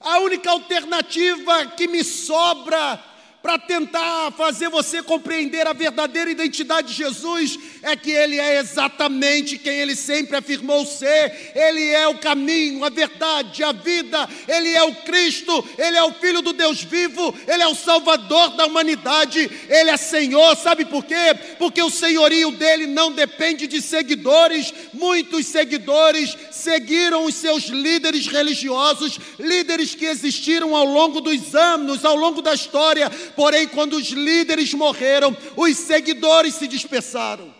A 0.00 0.20
única 0.20 0.50
alternativa 0.52 1.66
que 1.66 1.86
me 1.86 2.02
sobra 2.02 2.98
para 3.46 3.60
tentar 3.60 4.32
fazer 4.32 4.68
você 4.68 5.00
compreender 5.00 5.68
a 5.68 5.72
verdadeira 5.72 6.28
identidade 6.28 6.88
de 6.88 6.94
Jesus, 6.94 7.56
é 7.80 7.94
que 7.94 8.10
Ele 8.10 8.40
é 8.40 8.58
exatamente 8.58 9.56
quem 9.56 9.78
Ele 9.78 9.94
sempre 9.94 10.36
afirmou 10.36 10.84
ser. 10.84 11.52
Ele 11.54 11.88
é 11.90 12.08
o 12.08 12.18
caminho, 12.18 12.84
a 12.84 12.88
verdade, 12.88 13.62
a 13.62 13.70
vida. 13.70 14.28
Ele 14.48 14.70
é 14.70 14.82
o 14.82 14.92
Cristo, 14.96 15.64
Ele 15.78 15.96
é 15.96 16.02
o 16.02 16.12
Filho 16.14 16.42
do 16.42 16.52
Deus 16.52 16.82
vivo, 16.82 17.32
Ele 17.46 17.62
é 17.62 17.68
o 17.68 17.74
Salvador 17.76 18.56
da 18.56 18.66
humanidade, 18.66 19.48
Ele 19.68 19.90
é 19.90 19.96
Senhor. 19.96 20.56
Sabe 20.56 20.84
por 20.84 21.04
quê? 21.04 21.14
Porque 21.56 21.80
o 21.80 21.88
senhorio 21.88 22.50
dele 22.50 22.88
não 22.88 23.12
depende 23.12 23.68
de 23.68 23.80
seguidores. 23.80 24.74
Muitos 24.92 25.46
seguidores 25.46 26.36
seguiram 26.50 27.24
os 27.24 27.36
seus 27.36 27.66
líderes 27.66 28.26
religiosos, 28.26 29.20
líderes 29.38 29.94
que 29.94 30.06
existiram 30.06 30.74
ao 30.74 30.84
longo 30.84 31.20
dos 31.20 31.54
anos, 31.54 32.04
ao 32.04 32.16
longo 32.16 32.42
da 32.42 32.52
história 32.52 33.08
Porém, 33.36 33.68
quando 33.68 33.94
os 33.96 34.08
líderes 34.08 34.72
morreram, 34.72 35.36
os 35.56 35.76
seguidores 35.76 36.54
se 36.54 36.66
dispersaram. 36.66 37.54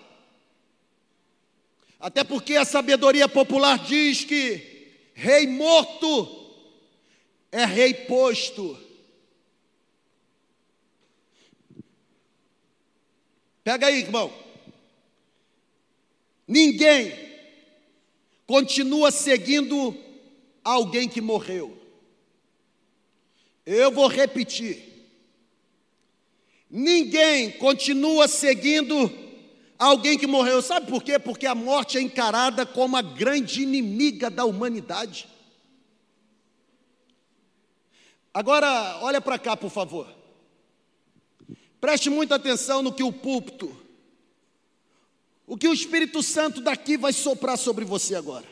Até 2.01 2.25
porque 2.25 2.57
a 2.57 2.65
sabedoria 2.65 3.29
popular 3.29 3.79
diz 3.79 4.25
que 4.25 4.95
rei 5.15 5.47
morto 5.47 6.47
é 7.53 7.65
rei 7.65 7.93
posto. 7.93 8.79
Pega 13.62 13.89
aí, 13.89 14.01
irmão. 14.01 14.33
Ninguém 16.47 17.12
continua 18.47 19.11
seguindo 19.11 19.97
alguém 20.62 21.09
que 21.09 21.21
morreu. 21.21 21.77
Eu 23.65 23.91
vou 23.91 24.07
repetir. 24.07 24.86
Ninguém 26.79 27.53
continua 27.53 28.29
seguindo 28.29 29.11
alguém 29.79 30.19
que 30.19 30.27
morreu. 30.27 30.61
Sabe 30.61 30.87
por 30.87 31.03
quê? 31.03 31.19
Porque 31.19 31.47
a 31.47 31.55
morte 31.55 31.97
é 31.97 32.03
encarada 32.03 32.67
como 32.67 32.99
a 32.99 33.01
grande 33.01 33.62
inimiga 33.62 34.29
da 34.29 34.45
humanidade. 34.45 35.27
Agora, 38.35 38.99
olha 39.01 39.23
para 39.23 39.39
cá, 39.39 39.57
por 39.57 39.71
favor. 39.71 40.07
Preste 41.81 42.11
muita 42.11 42.35
atenção 42.35 42.83
no 42.83 42.93
que 42.93 43.03
o 43.03 43.11
púlpito, 43.11 43.75
o 45.47 45.57
que 45.57 45.69
o 45.69 45.73
Espírito 45.73 46.23
Santo 46.23 46.61
daqui 46.61 46.99
vai 46.99 47.15
soprar 47.15 47.57
sobre 47.57 47.87
você 47.87 48.15
agora. 48.15 48.47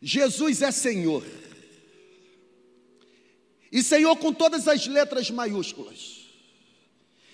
Jesus 0.00 0.62
é 0.62 0.70
Senhor. 0.70 1.24
E 3.74 3.82
Senhor 3.82 4.14
com 4.14 4.32
todas 4.32 4.68
as 4.68 4.86
letras 4.86 5.28
maiúsculas. 5.32 6.28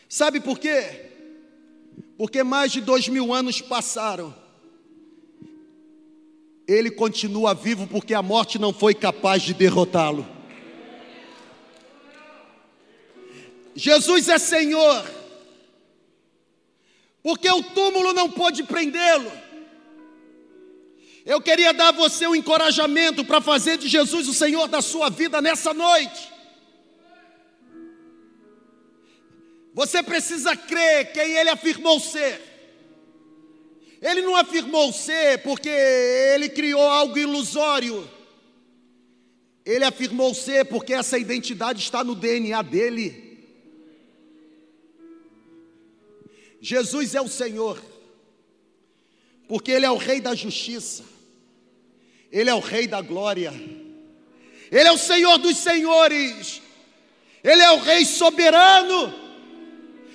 Sabe 0.08 0.40
por 0.40 0.58
quê? 0.58 1.10
Porque 2.16 2.42
mais 2.42 2.72
de 2.72 2.80
dois 2.80 3.06
mil 3.08 3.34
anos 3.34 3.60
passaram. 3.60 4.34
Ele 6.66 6.90
continua 6.90 7.52
vivo 7.52 7.86
porque 7.86 8.14
a 8.14 8.22
morte 8.22 8.58
não 8.58 8.72
foi 8.72 8.94
capaz 8.94 9.42
de 9.42 9.52
derrotá-lo. 9.52 10.26
Jesus 13.74 14.30
é 14.30 14.38
Senhor, 14.38 15.04
porque 17.22 17.50
o 17.50 17.62
túmulo 17.62 18.14
não 18.14 18.30
pôde 18.30 18.62
prendê-lo. 18.62 19.30
Eu 21.24 21.40
queria 21.40 21.72
dar 21.72 21.88
a 21.88 21.92
você 21.92 22.26
um 22.26 22.34
encorajamento 22.34 23.24
para 23.24 23.40
fazer 23.40 23.76
de 23.76 23.88
Jesus 23.88 24.28
o 24.28 24.34
Senhor 24.34 24.66
da 24.68 24.80
sua 24.80 25.10
vida 25.10 25.40
nessa 25.40 25.74
noite. 25.74 26.30
Você 29.74 30.02
precisa 30.02 30.56
crer 30.56 31.12
quem 31.12 31.36
ele 31.36 31.50
afirmou 31.50 32.00
ser. 32.00 32.40
Ele 34.00 34.22
não 34.22 34.34
afirmou 34.34 34.92
ser 34.92 35.42
porque 35.42 35.68
ele 35.68 36.48
criou 36.48 36.82
algo 36.82 37.18
ilusório. 37.18 38.08
Ele 39.64 39.84
afirmou 39.84 40.34
ser 40.34 40.64
porque 40.64 40.94
essa 40.94 41.18
identidade 41.18 41.82
está 41.82 42.02
no 42.02 42.14
DNA 42.14 42.62
dele. 42.62 43.30
Jesus 46.60 47.14
é 47.14 47.20
o 47.20 47.28
Senhor, 47.28 47.82
porque 49.50 49.72
Ele 49.72 49.84
é 49.84 49.90
o 49.90 49.96
Rei 49.96 50.20
da 50.20 50.32
justiça, 50.32 51.02
Ele 52.30 52.48
é 52.48 52.54
o 52.54 52.60
Rei 52.60 52.86
da 52.86 53.00
glória, 53.00 53.52
Ele 54.70 54.88
é 54.88 54.92
o 54.92 54.96
Senhor 54.96 55.38
dos 55.38 55.56
senhores, 55.56 56.62
Ele 57.42 57.60
é 57.60 57.72
o 57.72 57.80
Rei 57.80 58.04
soberano. 58.04 59.12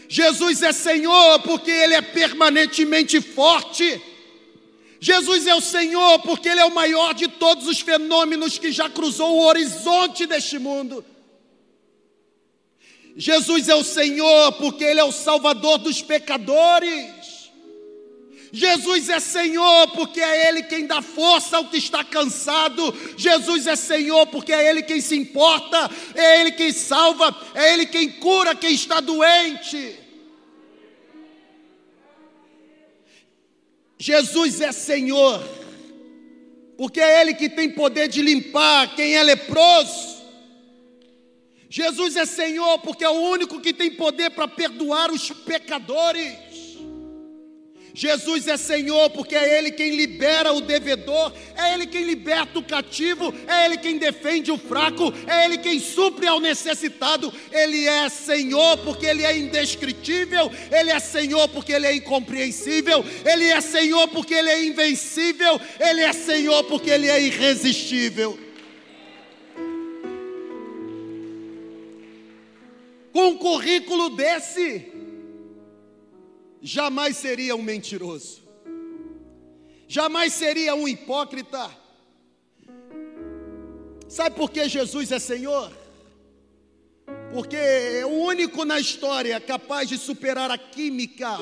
Jesus 0.07 0.63
é 0.63 0.71
Senhor 0.71 1.41
porque 1.41 1.69
Ele 1.69 1.95
é 1.95 2.01
permanentemente 2.01 3.19
forte. 3.19 4.01
Jesus 5.01 5.45
é 5.45 5.53
o 5.53 5.59
Senhor 5.59 6.19
porque 6.19 6.47
Ele 6.47 6.61
é 6.61 6.65
o 6.65 6.73
maior 6.73 7.13
de 7.13 7.27
todos 7.27 7.67
os 7.67 7.81
fenômenos 7.81 8.57
que 8.57 8.71
já 8.71 8.89
cruzou 8.89 9.33
o 9.33 9.45
horizonte 9.45 10.25
deste 10.25 10.57
mundo. 10.57 11.03
Jesus 13.17 13.67
é 13.67 13.75
o 13.75 13.83
Senhor 13.83 14.53
porque 14.53 14.85
Ele 14.85 15.01
é 15.01 15.03
o 15.03 15.11
Salvador 15.11 15.79
dos 15.79 16.01
pecadores. 16.01 17.14
Jesus 18.51 19.09
é 19.09 19.19
Senhor 19.19 19.89
porque 19.89 20.21
é 20.21 20.47
Ele 20.47 20.63
quem 20.63 20.85
dá 20.85 21.01
força 21.01 21.57
ao 21.57 21.65
que 21.65 21.77
está 21.77 22.03
cansado. 22.03 22.93
Jesus 23.17 23.67
é 23.67 23.75
Senhor 23.75 24.27
porque 24.27 24.53
é 24.53 24.69
Ele 24.69 24.83
quem 24.83 25.01
se 25.01 25.15
importa, 25.15 25.89
é 26.13 26.41
Ele 26.41 26.51
quem 26.51 26.71
salva, 26.71 27.35
é 27.53 27.73
Ele 27.73 27.85
quem 27.85 28.09
cura 28.09 28.55
quem 28.55 28.73
está 28.73 28.99
doente. 28.99 29.99
Jesus 33.97 34.61
é 34.61 34.71
Senhor, 34.71 35.41
porque 36.77 36.99
é 36.99 37.21
Ele 37.21 37.33
que 37.33 37.49
tem 37.49 37.69
poder 37.69 38.07
de 38.07 38.21
limpar 38.21 38.95
quem 38.95 39.15
é 39.15 39.23
leproso. 39.23 40.15
Jesus 41.69 42.15
é 42.15 42.25
Senhor, 42.25 42.79
porque 42.79 43.03
é 43.03 43.09
o 43.09 43.31
único 43.31 43.59
que 43.59 43.73
tem 43.73 43.91
poder 43.91 44.29
para 44.29 44.47
perdoar 44.47 45.11
os 45.11 45.29
pecadores. 45.31 46.44
Jesus 47.95 48.45
é 48.49 48.57
Senhor 48.57 49.09
porque 49.11 49.33
é 49.33 49.57
Ele 49.57 49.71
quem 49.71 49.95
libera 49.95 50.51
o 50.51 50.59
devedor, 50.59 51.31
é 51.55 51.73
Ele 51.73 51.87
quem 51.87 52.03
liberta 52.03 52.59
o 52.59 52.63
cativo, 52.63 53.33
é 53.47 53.65
Ele 53.65 53.77
quem 53.77 53.97
defende 53.97 54.51
o 54.51 54.57
fraco, 54.57 55.13
é 55.25 55.45
Ele 55.45 55.57
quem 55.57 55.79
supre 55.79 56.27
ao 56.27 56.41
necessitado. 56.41 57.33
Ele 57.53 57.87
é 57.87 58.09
Senhor 58.09 58.79
porque 58.79 59.05
Ele 59.05 59.23
é 59.23 59.37
indescritível, 59.37 60.51
Ele 60.69 60.91
é 60.91 60.99
Senhor 60.99 61.47
porque 61.47 61.71
Ele 61.71 61.87
é 61.87 61.95
incompreensível, 61.95 63.03
Ele 63.23 63.45
é 63.45 63.61
Senhor 63.61 64.09
porque 64.09 64.33
Ele 64.33 64.49
é 64.49 64.65
invencível, 64.65 65.59
Ele 65.79 66.01
é 66.01 66.11
Senhor 66.11 66.65
porque 66.65 66.89
Ele 66.89 67.07
é 67.07 67.21
irresistível. 67.21 68.37
Com 73.13 73.27
um 73.27 73.37
currículo 73.37 74.09
desse, 74.09 74.91
jamais 76.65 77.15
seria 77.15 77.55
um 77.55 77.61
mentiroso, 77.61 78.41
jamais 79.87 80.33
seria 80.33 80.73
um 80.73 80.87
hipócrita. 80.87 81.69
Sabe 84.09 84.35
por 84.35 84.49
que 84.49 84.67
Jesus 84.67 85.11
é 85.11 85.19
Senhor? 85.19 85.71
Porque 87.31 87.55
é 87.55 88.03
o 88.03 88.09
único 88.09 88.65
na 88.65 88.79
história 88.79 89.39
capaz 89.39 89.87
de 89.87 89.95
superar 89.95 90.49
a 90.49 90.57
química, 90.57 91.37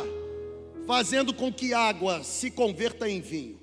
fazendo 0.85 1.33
com 1.33 1.53
que 1.53 1.73
água 1.73 2.21
se 2.21 2.51
converta 2.51 3.09
em 3.09 3.21
vinho. 3.21 3.61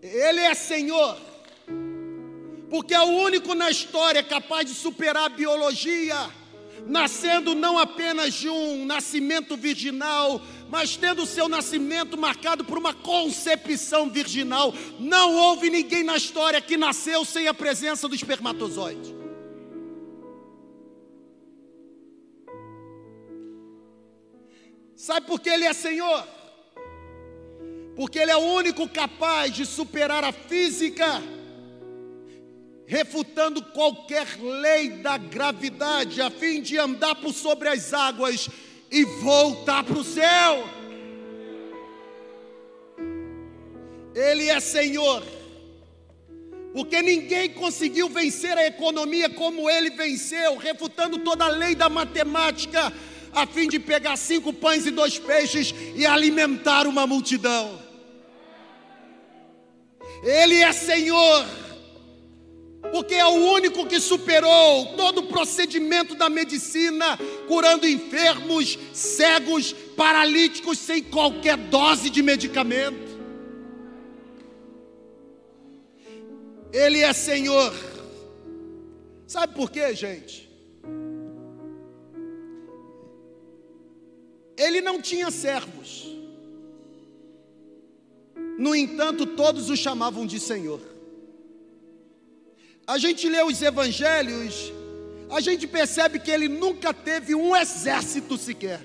Ele 0.00 0.40
é 0.40 0.54
Senhor, 0.54 1.18
porque 2.70 2.94
é 2.94 3.00
o 3.02 3.18
único 3.18 3.54
na 3.54 3.70
história 3.70 4.22
capaz 4.22 4.66
de 4.66 4.72
superar 4.72 5.26
a 5.26 5.28
biologia 5.28 6.37
nascendo 6.86 7.54
não 7.54 7.78
apenas 7.78 8.34
de 8.34 8.48
um 8.48 8.84
nascimento 8.84 9.56
virginal, 9.56 10.40
mas 10.68 10.96
tendo 10.96 11.26
seu 11.26 11.48
nascimento 11.48 12.16
marcado 12.16 12.64
por 12.64 12.78
uma 12.78 12.94
concepção 12.94 14.10
virginal. 14.10 14.74
Não 14.98 15.34
houve 15.34 15.70
ninguém 15.70 16.02
na 16.02 16.16
história 16.16 16.60
que 16.60 16.76
nasceu 16.76 17.24
sem 17.24 17.48
a 17.48 17.54
presença 17.54 18.08
do 18.08 18.14
espermatozoide. 18.14 19.16
Sabe 24.94 25.26
por 25.26 25.40
que 25.40 25.48
Ele 25.48 25.64
é 25.64 25.72
Senhor? 25.72 26.26
Porque 27.96 28.18
Ele 28.18 28.30
é 28.30 28.36
o 28.36 28.40
único 28.40 28.88
capaz 28.88 29.52
de 29.52 29.64
superar 29.64 30.24
a 30.24 30.32
física 30.32 31.22
refutando 32.88 33.60
qualquer 33.60 34.26
lei 34.40 34.88
da 34.88 35.18
gravidade, 35.18 36.22
a 36.22 36.30
fim 36.30 36.62
de 36.62 36.78
andar 36.78 37.14
por 37.16 37.34
sobre 37.34 37.68
as 37.68 37.92
águas 37.92 38.48
e 38.90 39.04
voltar 39.04 39.84
para 39.84 39.98
o 39.98 40.02
céu. 40.02 40.66
Ele 44.14 44.48
é 44.48 44.58
Senhor, 44.58 45.22
porque 46.72 47.02
ninguém 47.02 47.50
conseguiu 47.50 48.08
vencer 48.08 48.56
a 48.56 48.66
economia 48.66 49.28
como 49.28 49.68
ele 49.68 49.90
venceu, 49.90 50.56
refutando 50.56 51.18
toda 51.18 51.44
a 51.44 51.48
lei 51.48 51.74
da 51.74 51.90
matemática, 51.90 52.90
a 53.34 53.46
fim 53.46 53.68
de 53.68 53.78
pegar 53.78 54.16
cinco 54.16 54.50
pães 54.50 54.86
e 54.86 54.90
dois 54.90 55.18
peixes 55.18 55.74
e 55.94 56.06
alimentar 56.06 56.86
uma 56.86 57.06
multidão. 57.06 57.78
Ele 60.22 60.54
é 60.62 60.72
Senhor 60.72 61.67
porque 62.80 63.14
é 63.14 63.26
o 63.26 63.52
único 63.52 63.86
que 63.86 64.00
superou 64.00 64.94
todo 64.96 65.18
o 65.18 65.26
procedimento 65.26 66.14
da 66.14 66.28
medicina, 66.28 67.18
curando 67.46 67.86
enfermos, 67.86 68.78
cegos, 68.92 69.72
paralíticos 69.72 70.78
sem 70.78 71.02
qualquer 71.02 71.56
dose 71.56 72.08
de 72.08 72.22
medicamento. 72.22 73.08
Ele 76.72 77.00
é 77.00 77.12
Senhor. 77.12 77.74
Sabe 79.26 79.54
por 79.54 79.70
quê, 79.70 79.94
gente? 79.94 80.48
Ele 84.56 84.80
não 84.80 85.00
tinha 85.00 85.30
servos. 85.30 86.06
No 88.58 88.74
entanto, 88.74 89.24
todos 89.24 89.68
o 89.70 89.76
chamavam 89.76 90.26
de 90.26 90.40
Senhor 90.40 90.97
a 92.88 92.96
gente 92.96 93.28
lê 93.28 93.42
os 93.42 93.60
evangelhos, 93.60 94.72
a 95.28 95.42
gente 95.42 95.66
percebe 95.66 96.18
que 96.18 96.30
ele 96.30 96.48
nunca 96.48 96.94
teve 96.94 97.34
um 97.34 97.54
exército 97.54 98.38
sequer. 98.38 98.80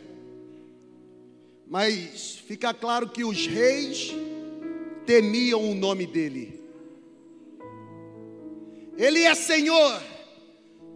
Mas 1.65 2.37
fica 2.45 2.73
claro 2.73 3.07
que 3.07 3.23
os 3.23 3.47
reis 3.47 4.13
temiam 5.05 5.71
o 5.71 5.73
nome 5.73 6.05
dele. 6.05 6.61
Ele 8.97 9.23
é 9.23 9.33
Senhor, 9.35 10.03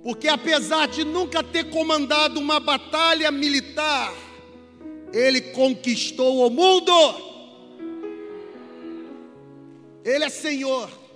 porque 0.04 0.28
apesar 0.28 0.90
de 0.90 1.06
nunca 1.06 1.42
ter 1.42 1.70
comandado 1.70 2.38
uma 2.42 2.60
batalha 2.60 3.32
militar, 3.32 4.14
ele 5.14 5.40
conquistou 5.40 6.46
o 6.46 6.50
mundo. 6.50 6.92
Ele 10.04 10.26
é 10.26 10.30
Senhor. 10.30 11.07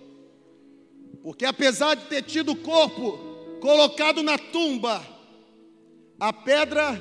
Porque 1.24 1.46
apesar 1.46 1.96
de 1.96 2.06
ter 2.06 2.24
tido 2.24 2.54
o 2.54 2.56
corpo 2.56 3.18
colocado 3.60 4.24
na 4.24 4.38
tumba, 4.38 5.06
a 6.20 6.34
pedra 6.34 7.00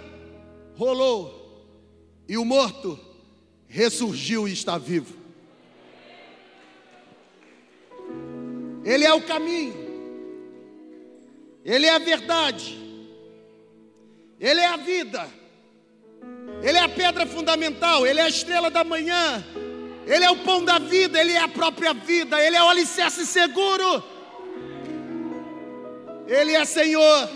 rolou 0.76 1.40
e 2.28 2.36
o 2.36 2.44
morto 2.44 2.98
ressurgiu 3.66 4.46
e 4.46 4.52
está 4.52 4.76
vivo. 4.76 5.20
Ele 8.84 9.04
é 9.04 9.12
o 9.12 9.22
caminho, 9.22 9.74
Ele 11.64 11.86
é 11.86 11.94
a 11.94 11.98
verdade, 11.98 12.78
Ele 14.38 14.60
é 14.60 14.66
a 14.66 14.76
vida, 14.76 15.28
Ele 16.62 16.78
é 16.78 16.82
a 16.82 16.88
pedra 16.88 17.26
fundamental, 17.26 18.06
Ele 18.06 18.20
é 18.20 18.24
a 18.24 18.28
estrela 18.28 18.70
da 18.70 18.82
manhã, 18.82 19.44
Ele 20.06 20.24
é 20.24 20.30
o 20.30 20.36
pão 20.36 20.64
da 20.64 20.78
vida, 20.78 21.20
Ele 21.20 21.32
é 21.32 21.38
a 21.38 21.48
própria 21.48 21.92
vida, 21.92 22.40
Ele 22.40 22.56
é 22.56 22.62
o 22.62 22.68
alicerce 22.68 23.26
seguro. 23.26 24.02
Ele 26.26 26.52
é 26.52 26.64
Senhor. 26.64 27.28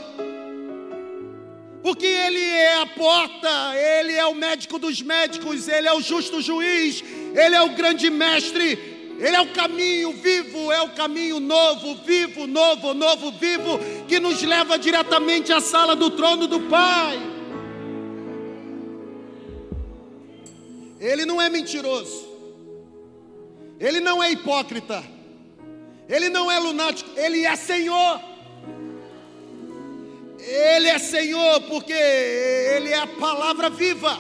Porque 1.83 2.07
Ele 2.07 2.41
é 2.41 2.81
a 2.81 2.87
porta, 2.87 3.77
Ele 3.77 4.13
é 4.15 4.25
o 4.25 4.35
médico 4.35 4.79
dos 4.79 5.03
médicos, 5.03 5.69
Ele 5.69 5.87
é 5.87 5.93
o 5.93 6.01
justo 6.01 6.41
juiz, 6.41 7.05
Ele 7.35 7.55
é 7.55 7.61
o 7.61 7.75
grande 7.75 8.09
mestre, 8.09 9.17
Ele 9.19 9.37
é 9.37 9.41
o 9.41 9.53
caminho 9.53 10.13
vivo, 10.13 10.73
é 10.73 10.81
o 10.81 10.91
caminho 10.91 11.39
novo, 11.39 11.97
vivo, 11.97 12.47
novo, 12.47 12.95
novo, 12.95 13.33
vivo, 13.33 13.79
que 14.09 14.19
nos 14.19 14.43
leva 14.43 14.79
diretamente 14.79 15.53
à 15.53 15.61
sala 15.61 15.95
do 15.95 16.11
trono 16.11 16.47
do 16.47 16.61
Pai. 16.61 17.21
Ele 20.99 21.27
não 21.27 21.43
é 21.43 21.51
mentiroso, 21.51 22.27
Ele 23.79 24.01
não 24.01 24.23
é 24.23 24.31
hipócrita, 24.33 25.03
Ele 26.09 26.29
não 26.29 26.51
é 26.51 26.59
lunático, 26.59 27.11
Ele 27.17 27.45
é 27.45 27.57
Senhor. 27.57 28.21
Ele 30.39 30.89
é 30.89 30.99
Senhor 30.99 31.61
porque 31.63 31.93
Ele 31.93 32.91
é 32.91 32.99
a 32.99 33.07
palavra 33.07 33.71
viva. 33.71 34.19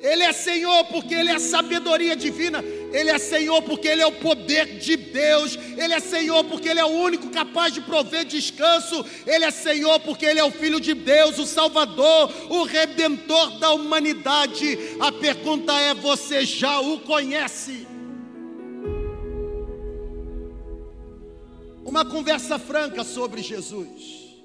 Ele 0.00 0.24
é 0.24 0.32
Senhor 0.32 0.84
porque 0.86 1.14
Ele 1.14 1.30
é 1.30 1.36
a 1.36 1.38
sabedoria 1.38 2.16
divina. 2.16 2.62
Ele 2.92 3.08
é 3.08 3.18
Senhor 3.18 3.62
porque 3.62 3.86
Ele 3.86 4.02
é 4.02 4.06
o 4.06 4.10
poder 4.10 4.66
de 4.78 4.96
Deus. 4.96 5.56
Ele 5.78 5.94
é 5.94 6.00
Senhor 6.00 6.42
porque 6.44 6.68
Ele 6.68 6.80
é 6.80 6.84
o 6.84 6.88
único 6.88 7.30
capaz 7.30 7.72
de 7.72 7.80
prover 7.80 8.24
descanso. 8.24 9.06
Ele 9.24 9.44
é 9.44 9.50
Senhor 9.52 10.00
porque 10.00 10.26
Ele 10.26 10.40
é 10.40 10.44
o 10.44 10.50
Filho 10.50 10.80
de 10.80 10.92
Deus, 10.92 11.38
o 11.38 11.46
Salvador, 11.46 12.32
o 12.50 12.64
Redentor 12.64 13.60
da 13.60 13.70
humanidade. 13.70 14.76
A 14.98 15.12
pergunta 15.12 15.72
é: 15.80 15.94
você 15.94 16.44
já 16.44 16.80
o 16.80 16.98
conhece? 16.98 17.91
Uma 21.92 22.06
conversa 22.06 22.58
franca 22.58 23.04
sobre 23.04 23.42
Jesus. 23.42 24.40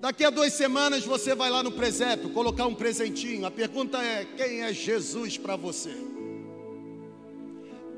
Daqui 0.00 0.24
a 0.24 0.30
duas 0.30 0.52
semanas 0.52 1.04
você 1.04 1.32
vai 1.32 1.48
lá 1.48 1.62
no 1.62 1.70
presépio 1.70 2.30
colocar 2.30 2.66
um 2.66 2.74
presentinho. 2.74 3.46
A 3.46 3.52
pergunta 3.52 4.02
é: 4.02 4.26
quem 4.36 4.62
é 4.62 4.72
Jesus 4.72 5.38
para 5.38 5.54
você? 5.54 5.96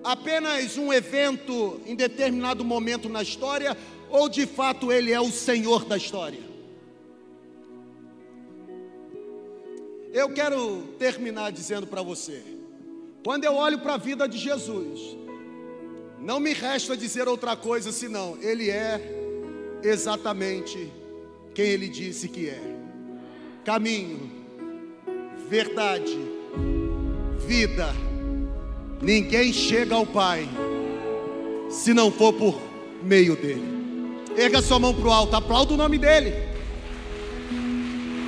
Apenas 0.05 0.77
um 0.77 0.93
evento 0.93 1.81
em 1.87 1.95
determinado 1.97 2.63
momento 2.63 3.09
na 3.09 3.23
história, 3.23 3.75
ou 4.11 4.29
de 4.29 4.45
fato 4.45 4.93
ele 4.93 5.13
é 5.13 5.21
o 5.21 5.33
Senhor 5.33 5.87
da 5.87 5.97
história? 5.97 6.43
Eu 10.13 10.29
quero 10.35 10.83
terminar 10.99 11.53
dizendo 11.53 11.87
para 11.87 12.03
você: 12.03 12.45
quando 13.25 13.45
eu 13.45 13.55
olho 13.55 13.79
para 13.79 13.95
a 13.95 13.99
vida 13.99 14.29
de 14.29 14.37
Jesus, 14.37 15.17
não 16.21 16.41
me 16.41 16.53
resta 16.53 16.97
dizer 16.97 17.29
outra 17.29 17.57
coisa 17.57 17.93
senão, 17.93 18.37
Ele 18.41 18.71
é 18.71 19.19
exatamente 19.83 20.93
quem 21.55 21.67
ele 21.67 21.89
disse 21.89 22.29
que 22.29 22.49
é: 22.49 22.61
caminho, 23.65 24.31
verdade, 25.49 26.17
vida. 27.47 27.95
Ninguém 29.01 29.53
chega 29.53 29.95
ao 29.95 30.05
Pai 30.05 30.49
se 31.71 31.95
não 31.95 32.11
for 32.11 32.33
por 32.33 32.61
meio 33.03 33.37
dele. 33.37 33.79
Erga 34.37 34.63
sua 34.63 34.79
mão 34.79 34.95
para 34.95 35.09
o 35.09 35.13
alto, 35.13 35.37
aplauda 35.37 35.75
o 35.75 35.77
nome 35.77 35.99
dele. 35.99 36.48